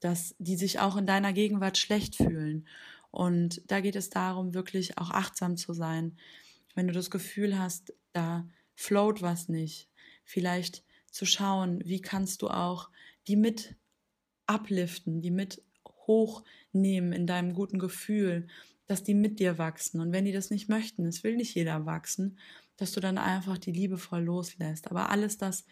dass 0.00 0.34
die 0.38 0.56
sich 0.56 0.78
auch 0.80 0.96
in 0.96 1.06
deiner 1.06 1.32
Gegenwart 1.32 1.78
schlecht 1.78 2.16
fühlen. 2.16 2.66
Und 3.12 3.62
da 3.70 3.80
geht 3.80 3.94
es 3.94 4.10
darum, 4.10 4.54
wirklich 4.54 4.98
auch 4.98 5.10
achtsam 5.10 5.56
zu 5.56 5.74
sein. 5.74 6.16
Wenn 6.74 6.88
du 6.88 6.92
das 6.92 7.10
Gefühl 7.10 7.58
hast, 7.58 7.94
da 8.12 8.48
float 8.74 9.22
was 9.22 9.48
nicht, 9.48 9.88
vielleicht 10.24 10.82
zu 11.10 11.26
schauen, 11.26 11.82
wie 11.84 12.00
kannst 12.00 12.42
du 12.42 12.48
auch 12.48 12.88
die 13.28 13.36
mit 13.36 13.76
upliften, 14.46 15.20
die 15.20 15.30
mit 15.30 15.62
hochnehmen 16.06 17.12
in 17.12 17.26
deinem 17.26 17.52
guten 17.52 17.78
Gefühl, 17.78 18.48
dass 18.86 19.04
die 19.04 19.14
mit 19.14 19.38
dir 19.38 19.58
wachsen. 19.58 20.00
Und 20.00 20.12
wenn 20.12 20.24
die 20.24 20.32
das 20.32 20.50
nicht 20.50 20.68
möchten, 20.68 21.06
es 21.06 21.22
will 21.22 21.36
nicht 21.36 21.54
jeder 21.54 21.86
wachsen, 21.86 22.38
dass 22.78 22.92
du 22.92 23.00
dann 23.00 23.18
einfach 23.18 23.58
die 23.58 23.72
Liebe 23.72 23.98
voll 23.98 24.24
loslässt. 24.24 24.90
Aber 24.90 25.10
alles 25.10 25.36
das 25.36 25.66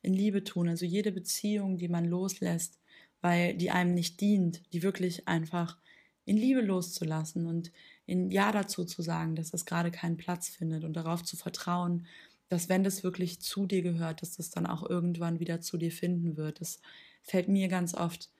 in 0.00 0.14
Liebe 0.14 0.44
tun, 0.44 0.68
also 0.68 0.86
jede 0.86 1.12
Beziehung, 1.12 1.76
die 1.76 1.88
man 1.88 2.04
loslässt, 2.04 2.78
weil 3.20 3.54
die 3.54 3.70
einem 3.70 3.94
nicht 3.94 4.20
dient, 4.20 4.62
die 4.72 4.82
wirklich 4.82 5.26
einfach 5.26 5.76
in 6.24 6.36
Liebe 6.36 6.60
loszulassen 6.60 7.46
und 7.46 7.70
in 8.06 8.30
Ja 8.30 8.52
dazu 8.52 8.84
zu 8.84 9.02
sagen, 9.02 9.34
dass 9.36 9.50
das 9.50 9.64
gerade 9.66 9.90
keinen 9.90 10.16
Platz 10.16 10.48
findet 10.48 10.84
und 10.84 10.94
darauf 10.94 11.22
zu 11.22 11.36
vertrauen, 11.36 12.06
dass 12.48 12.68
wenn 12.68 12.84
das 12.84 13.02
wirklich 13.02 13.40
zu 13.40 13.66
dir 13.66 13.82
gehört, 13.82 14.22
dass 14.22 14.36
das 14.36 14.50
dann 14.50 14.66
auch 14.66 14.88
irgendwann 14.88 15.40
wieder 15.40 15.60
zu 15.60 15.76
dir 15.78 15.90
finden 15.92 16.36
wird. 16.36 16.60
Das 16.60 16.80
fällt 17.22 17.48
mir 17.48 17.68
ganz 17.68 17.94
oft, 17.94 18.30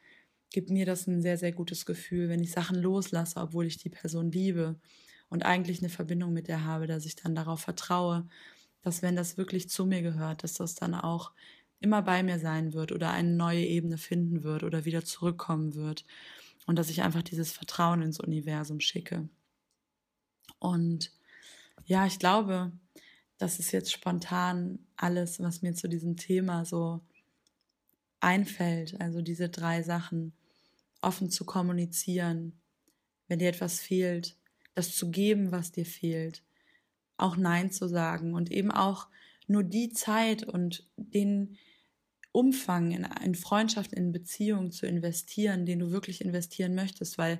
gibt 0.50 0.70
mir 0.70 0.86
das 0.86 1.06
ein 1.06 1.22
sehr, 1.22 1.38
sehr 1.38 1.52
gutes 1.52 1.86
Gefühl, 1.86 2.28
wenn 2.28 2.42
ich 2.42 2.52
Sachen 2.52 2.76
loslasse, 2.80 3.40
obwohl 3.40 3.66
ich 3.66 3.78
die 3.78 3.90
Person 3.90 4.30
liebe 4.30 4.78
und 5.28 5.44
eigentlich 5.44 5.80
eine 5.80 5.88
Verbindung 5.88 6.32
mit 6.32 6.48
der 6.48 6.64
habe, 6.64 6.86
dass 6.86 7.06
ich 7.06 7.16
dann 7.16 7.34
darauf 7.34 7.60
vertraue, 7.60 8.28
dass 8.82 9.02
wenn 9.02 9.16
das 9.16 9.36
wirklich 9.36 9.68
zu 9.68 9.86
mir 9.86 10.02
gehört, 10.02 10.44
dass 10.44 10.54
das 10.54 10.74
dann 10.74 10.94
auch 10.94 11.32
immer 11.80 12.02
bei 12.02 12.22
mir 12.22 12.38
sein 12.38 12.72
wird 12.72 12.92
oder 12.92 13.10
eine 13.10 13.30
neue 13.32 13.64
Ebene 13.64 13.98
finden 13.98 14.42
wird 14.44 14.62
oder 14.64 14.84
wieder 14.84 15.04
zurückkommen 15.04 15.74
wird 15.74 16.04
und 16.66 16.76
dass 16.76 16.90
ich 16.90 17.02
einfach 17.02 17.22
dieses 17.22 17.52
Vertrauen 17.52 18.02
ins 18.02 18.20
Universum 18.20 18.80
schicke. 18.80 19.28
Und 20.58 21.12
ja, 21.84 22.06
ich 22.06 22.18
glaube, 22.18 22.72
das 23.38 23.58
ist 23.58 23.72
jetzt 23.72 23.92
spontan 23.92 24.78
alles, 24.96 25.40
was 25.40 25.62
mir 25.62 25.74
zu 25.74 25.88
diesem 25.88 26.16
Thema 26.16 26.64
so 26.64 27.00
einfällt. 28.20 29.00
Also 29.00 29.20
diese 29.20 29.48
drei 29.48 29.82
Sachen, 29.82 30.32
offen 31.02 31.30
zu 31.30 31.44
kommunizieren, 31.44 32.58
wenn 33.28 33.38
dir 33.38 33.48
etwas 33.48 33.80
fehlt, 33.80 34.38
das 34.74 34.96
zu 34.96 35.10
geben, 35.10 35.52
was 35.52 35.72
dir 35.72 35.86
fehlt, 35.86 36.42
auch 37.16 37.36
Nein 37.36 37.70
zu 37.70 37.88
sagen 37.88 38.34
und 38.34 38.50
eben 38.50 38.70
auch 38.70 39.08
nur 39.46 39.62
die 39.62 39.90
Zeit 39.90 40.44
und 40.44 40.88
den 40.96 41.58
Umfang 42.34 42.90
in, 42.90 43.06
in 43.22 43.34
Freundschaft, 43.36 43.92
in 43.92 44.10
Beziehungen 44.10 44.72
zu 44.72 44.86
investieren, 44.86 45.66
den 45.66 45.78
du 45.78 45.92
wirklich 45.92 46.20
investieren 46.20 46.74
möchtest, 46.74 47.16
weil 47.16 47.38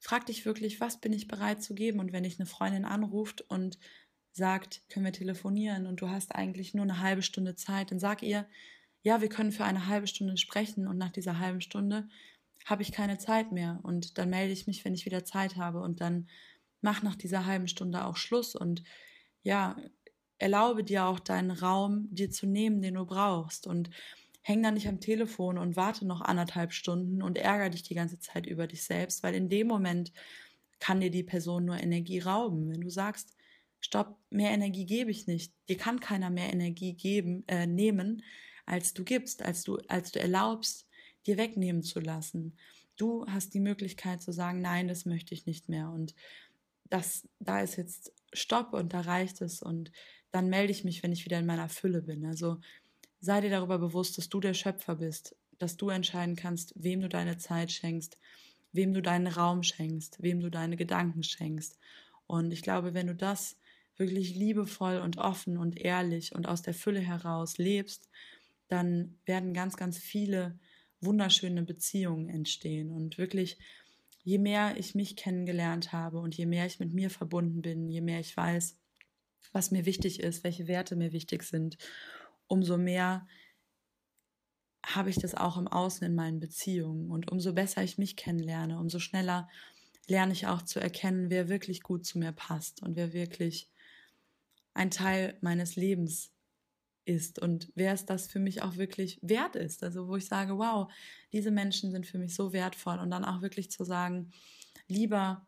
frag 0.00 0.26
dich 0.26 0.46
wirklich, 0.46 0.80
was 0.80 1.00
bin 1.00 1.12
ich 1.12 1.26
bereit 1.26 1.60
zu 1.62 1.74
geben? 1.74 1.98
Und 1.98 2.12
wenn 2.12 2.22
dich 2.22 2.38
eine 2.38 2.46
Freundin 2.46 2.84
anruft 2.84 3.40
und 3.42 3.78
sagt, 4.32 4.82
können 4.88 5.04
wir 5.04 5.12
telefonieren 5.12 5.86
und 5.86 6.00
du 6.00 6.08
hast 6.08 6.34
eigentlich 6.34 6.72
nur 6.72 6.84
eine 6.84 7.00
halbe 7.00 7.22
Stunde 7.22 7.56
Zeit, 7.56 7.90
dann 7.90 7.98
sag 7.98 8.22
ihr, 8.22 8.46
ja, 9.02 9.20
wir 9.20 9.28
können 9.28 9.50
für 9.50 9.64
eine 9.64 9.88
halbe 9.88 10.06
Stunde 10.06 10.36
sprechen 10.36 10.86
und 10.86 10.98
nach 10.98 11.10
dieser 11.10 11.40
halben 11.40 11.60
Stunde 11.60 12.08
habe 12.64 12.82
ich 12.82 12.92
keine 12.92 13.18
Zeit 13.18 13.50
mehr. 13.50 13.80
Und 13.82 14.18
dann 14.18 14.30
melde 14.30 14.52
ich 14.52 14.66
mich, 14.66 14.84
wenn 14.84 14.94
ich 14.94 15.06
wieder 15.06 15.24
Zeit 15.24 15.56
habe. 15.56 15.80
Und 15.80 16.00
dann 16.00 16.28
mach 16.80 17.02
nach 17.02 17.16
dieser 17.16 17.46
halben 17.46 17.66
Stunde 17.66 18.04
auch 18.04 18.16
Schluss. 18.16 18.54
Und 18.54 18.82
ja, 19.42 19.76
erlaube 20.38 20.84
dir 20.84 21.06
auch 21.06 21.18
deinen 21.18 21.50
Raum 21.50 22.08
dir 22.10 22.30
zu 22.30 22.46
nehmen, 22.46 22.82
den 22.82 22.94
du 22.94 23.06
brauchst. 23.06 23.66
Und 23.66 23.90
häng 24.48 24.62
da 24.62 24.70
nicht 24.70 24.88
am 24.88 24.98
Telefon 24.98 25.58
und 25.58 25.76
warte 25.76 26.06
noch 26.06 26.22
anderthalb 26.22 26.72
Stunden 26.72 27.22
und 27.22 27.36
ärgere 27.36 27.68
dich 27.68 27.82
die 27.82 27.94
ganze 27.94 28.18
Zeit 28.18 28.46
über 28.46 28.66
dich 28.66 28.82
selbst, 28.82 29.22
weil 29.22 29.34
in 29.34 29.50
dem 29.50 29.66
Moment 29.66 30.10
kann 30.80 31.00
dir 31.00 31.10
die 31.10 31.22
Person 31.22 31.66
nur 31.66 31.78
Energie 31.78 32.20
rauben. 32.20 32.70
Wenn 32.70 32.80
du 32.80 32.88
sagst, 32.88 33.36
stopp, 33.78 34.18
mehr 34.30 34.50
Energie 34.52 34.86
gebe 34.86 35.10
ich 35.10 35.26
nicht, 35.26 35.52
dir 35.68 35.76
kann 35.76 36.00
keiner 36.00 36.30
mehr 36.30 36.50
Energie 36.50 36.94
geben, 36.94 37.44
äh, 37.46 37.66
nehmen, 37.66 38.22
als 38.64 38.94
du 38.94 39.04
gibst, 39.04 39.42
als 39.42 39.64
du, 39.64 39.76
als 39.86 40.12
du 40.12 40.20
erlaubst, 40.20 40.88
dir 41.26 41.36
wegnehmen 41.36 41.82
zu 41.82 42.00
lassen. 42.00 42.56
Du 42.96 43.26
hast 43.26 43.52
die 43.52 43.60
Möglichkeit 43.60 44.22
zu 44.22 44.32
sagen, 44.32 44.62
nein, 44.62 44.88
das 44.88 45.04
möchte 45.04 45.34
ich 45.34 45.44
nicht 45.44 45.68
mehr. 45.68 45.90
Und 45.90 46.14
das, 46.84 47.28
da 47.38 47.60
ist 47.60 47.76
jetzt 47.76 48.14
Stopp 48.32 48.72
und 48.72 48.94
da 48.94 49.02
reicht 49.02 49.42
es 49.42 49.60
und 49.60 49.92
dann 50.30 50.48
melde 50.48 50.72
ich 50.72 50.84
mich, 50.84 51.02
wenn 51.02 51.12
ich 51.12 51.26
wieder 51.26 51.38
in 51.38 51.46
meiner 51.46 51.68
Fülle 51.68 52.00
bin. 52.00 52.24
Also 52.24 52.60
sei 53.20 53.40
dir 53.40 53.50
darüber 53.50 53.78
bewusst, 53.78 54.18
dass 54.18 54.28
du 54.28 54.40
der 54.40 54.54
Schöpfer 54.54 54.96
bist, 54.96 55.36
dass 55.58 55.76
du 55.76 55.88
entscheiden 55.88 56.36
kannst, 56.36 56.72
wem 56.76 57.00
du 57.00 57.08
deine 57.08 57.38
Zeit 57.38 57.72
schenkst, 57.72 58.18
wem 58.72 58.92
du 58.92 59.02
deinen 59.02 59.26
Raum 59.26 59.62
schenkst, 59.62 60.22
wem 60.22 60.40
du 60.40 60.50
deine 60.50 60.76
Gedanken 60.76 61.22
schenkst. 61.22 61.78
Und 62.26 62.52
ich 62.52 62.62
glaube, 62.62 62.94
wenn 62.94 63.06
du 63.06 63.14
das 63.14 63.56
wirklich 63.96 64.34
liebevoll 64.34 64.98
und 64.98 65.18
offen 65.18 65.56
und 65.58 65.78
ehrlich 65.78 66.34
und 66.34 66.46
aus 66.46 66.62
der 66.62 66.74
Fülle 66.74 67.00
heraus 67.00 67.58
lebst, 67.58 68.08
dann 68.68 69.18
werden 69.24 69.54
ganz, 69.54 69.76
ganz 69.76 69.98
viele 69.98 70.58
wunderschöne 71.00 71.62
Beziehungen 71.62 72.28
entstehen 72.28 72.90
und 72.90 73.18
wirklich 73.18 73.58
je 74.22 74.38
mehr 74.38 74.76
ich 74.76 74.94
mich 74.94 75.16
kennengelernt 75.16 75.92
habe 75.92 76.18
und 76.18 76.36
je 76.36 76.46
mehr 76.46 76.66
ich 76.66 76.80
mit 76.80 76.92
mir 76.92 77.08
verbunden 77.10 77.62
bin, 77.62 77.88
je 77.88 78.00
mehr 78.00 78.20
ich 78.20 78.36
weiß, 78.36 78.76
was 79.52 79.70
mir 79.70 79.86
wichtig 79.86 80.20
ist, 80.20 80.44
welche 80.44 80.68
Werte 80.68 80.96
mir 80.96 81.12
wichtig 81.12 81.44
sind, 81.44 81.78
umso 82.48 82.76
mehr 82.76 83.26
habe 84.84 85.10
ich 85.10 85.16
das 85.16 85.34
auch 85.34 85.58
im 85.58 85.68
Außen 85.68 86.06
in 86.06 86.14
meinen 86.14 86.40
Beziehungen. 86.40 87.10
Und 87.10 87.30
umso 87.30 87.52
besser 87.52 87.82
ich 87.82 87.98
mich 87.98 88.16
kennenlerne, 88.16 88.78
umso 88.78 88.98
schneller 88.98 89.48
lerne 90.06 90.32
ich 90.32 90.46
auch 90.46 90.62
zu 90.62 90.80
erkennen, 90.80 91.30
wer 91.30 91.48
wirklich 91.48 91.82
gut 91.82 92.06
zu 92.06 92.18
mir 92.18 92.32
passt 92.32 92.82
und 92.82 92.96
wer 92.96 93.12
wirklich 93.12 93.68
ein 94.72 94.90
Teil 94.90 95.36
meines 95.42 95.76
Lebens 95.76 96.32
ist 97.04 97.38
und 97.38 97.70
wer 97.74 97.92
es 97.92 98.06
das 98.06 98.28
für 98.28 98.38
mich 98.38 98.62
auch 98.62 98.76
wirklich 98.76 99.18
wert 99.22 99.56
ist. 99.56 99.82
Also 99.82 100.08
wo 100.08 100.16
ich 100.16 100.26
sage, 100.26 100.56
wow, 100.58 100.90
diese 101.32 101.50
Menschen 101.50 101.90
sind 101.90 102.06
für 102.06 102.18
mich 102.18 102.34
so 102.34 102.52
wertvoll 102.52 102.98
und 102.98 103.10
dann 103.10 103.24
auch 103.24 103.42
wirklich 103.42 103.70
zu 103.70 103.84
sagen, 103.84 104.30
lieber 104.86 105.46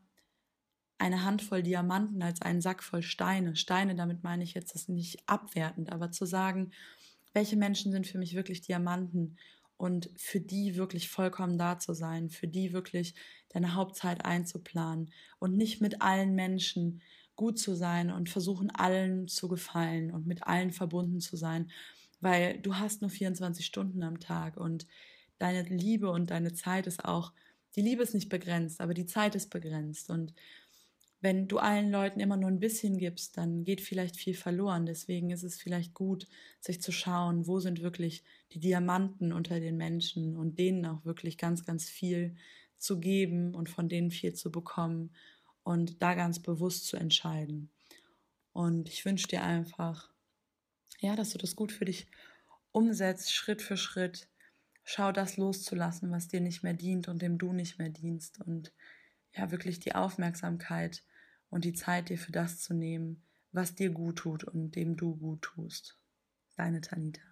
eine 1.01 1.25
Handvoll 1.25 1.63
Diamanten 1.63 2.23
als 2.23 2.43
einen 2.43 2.61
Sack 2.61 2.83
voll 2.83 3.03
Steine. 3.03 3.57
Steine, 3.57 3.95
damit 3.95 4.23
meine 4.23 4.45
ich 4.45 4.55
jetzt 4.55 4.75
das 4.75 4.89
nicht 4.89 5.23
abwertend, 5.27 5.91
aber 5.91 6.11
zu 6.11 6.27
sagen, 6.27 6.73
welche 7.33 7.57
Menschen 7.57 7.93
sind 7.93 8.07
für 8.07 8.19
mich 8.19 8.35
wirklich 8.35 8.61
Diamanten? 8.61 9.37
Und 9.77 10.11
für 10.17 10.41
die 10.41 10.77
wirklich 10.77 11.09
vollkommen 11.09 11.57
da 11.57 11.79
zu 11.79 11.95
sein, 11.95 12.29
für 12.29 12.47
die 12.47 12.75
wirklich 12.75 13.15
deine 13.49 13.75
Hauptzeit 13.75 14.27
einzuplanen 14.27 15.11
und 15.39 15.57
nicht 15.57 15.81
mit 15.81 16.03
allen 16.03 16.35
Menschen 16.35 17.01
gut 17.35 17.59
zu 17.59 17.75
sein 17.75 18.11
und 18.11 18.29
versuchen 18.29 18.69
allen 18.69 19.27
zu 19.27 19.49
gefallen 19.49 20.11
und 20.11 20.27
mit 20.27 20.47
allen 20.47 20.71
verbunden 20.71 21.21
zu 21.21 21.39
sein, 21.39 21.71
weil 22.21 22.59
du 22.59 22.75
hast 22.75 23.01
nur 23.01 23.09
24 23.09 23.65
Stunden 23.65 24.03
am 24.03 24.21
Tag 24.21 24.59
und 24.59 24.87
deine 25.39 25.63
Liebe 25.63 26.11
und 26.11 26.31
deine 26.31 26.53
Zeit 26.53 26.87
ist 26.87 27.07
auch, 27.07 27.33
die 27.77 27.81
Liebe 27.83 28.03
ist 28.03 28.13
nicht 28.13 28.29
begrenzt, 28.29 28.83
aber 28.83 28.93
die 28.93 29.07
Zeit 29.07 29.35
ist 29.35 29.49
begrenzt. 29.49 30.11
Und 30.11 30.35
wenn 31.21 31.49
du 31.49 31.59
allen 31.59 31.91
Leuten 31.91 32.21
immer 32.21 32.37
nur 32.37 32.49
ein 32.49 32.61
bisschen 32.61 32.97
gibst, 32.97 33.37
dann 33.37 33.65
geht 33.65 33.83
vielleicht 33.83 34.17
viel 34.17 34.35
verloren. 34.35 34.87
Deswegen 34.87 35.31
ist 35.31 35.43
es 35.43 35.61
vielleicht 35.61 35.93
gut, 35.93 36.27
sich 36.61 36.81
zu 36.81 36.93
schauen, 36.93 37.47
wo 37.47 37.61
sind 37.61 37.83
wirklich 37.83 38.25
die 38.53 38.61
Diamanten 38.61 39.33
unter 39.33 39.61
den 39.61 39.77
Menschen 39.77 40.37
und 40.37 40.59
denen 40.59 40.87
auch 40.87 41.05
wirklich 41.05 41.37
ganz, 41.37 41.65
ganz 41.67 41.89
viel 41.89 42.37
zu 42.79 42.99
geben 42.99 43.55
und 43.55 43.69
von 43.69 43.89
denen 43.89 44.11
viel 44.11 44.33
zu 44.33 44.51
bekommen 44.51 45.15
und 45.63 46.03
da 46.03 46.15
ganz 46.15 46.41
bewusst 46.41 46.87
zu 46.87 46.97
entscheiden. 46.97 47.71
Und 48.53 48.89
ich 48.89 49.05
wünsche 49.05 49.29
dir 49.29 49.43
einfach, 49.43 50.11
ja, 51.01 51.17
dass 51.17 51.31
du 51.31 51.39
das 51.39 51.55
gut 51.55 51.71
für 51.71 51.85
dich 51.85 52.07
umsetzt, 52.73 53.33
Schritt 53.33 53.61
für 53.61 53.77
Schritt. 53.77 54.29
Schau 54.85 55.13
das 55.13 55.37
loszulassen, 55.37 56.11
was 56.11 56.29
dir 56.29 56.41
nicht 56.41 56.63
mehr 56.63 56.75
dient 56.75 57.09
und 57.09 57.21
dem 57.21 57.37
du 57.37 57.53
nicht 57.53 57.79
mehr 57.79 57.91
dienst. 57.91 58.41
Und 58.41 58.73
ja, 59.33 59.51
wirklich 59.51 59.79
die 59.81 59.95
Aufmerksamkeit 59.95 61.05
und 61.51 61.65
die 61.65 61.73
Zeit 61.73 62.09
dir 62.09 62.19
für 62.19 62.33
das 62.33 62.61
zu 62.61 62.75
nehmen, 62.75 63.23
was 63.53 63.75
dir 63.75 63.91
gut 63.91 64.17
tut 64.17 64.45
und 64.45 64.77
dem 64.77 64.97
du 64.97 65.17
gut 65.17 65.43
tust. 65.43 65.99
Deine 66.57 66.81
Tanita. 66.81 67.30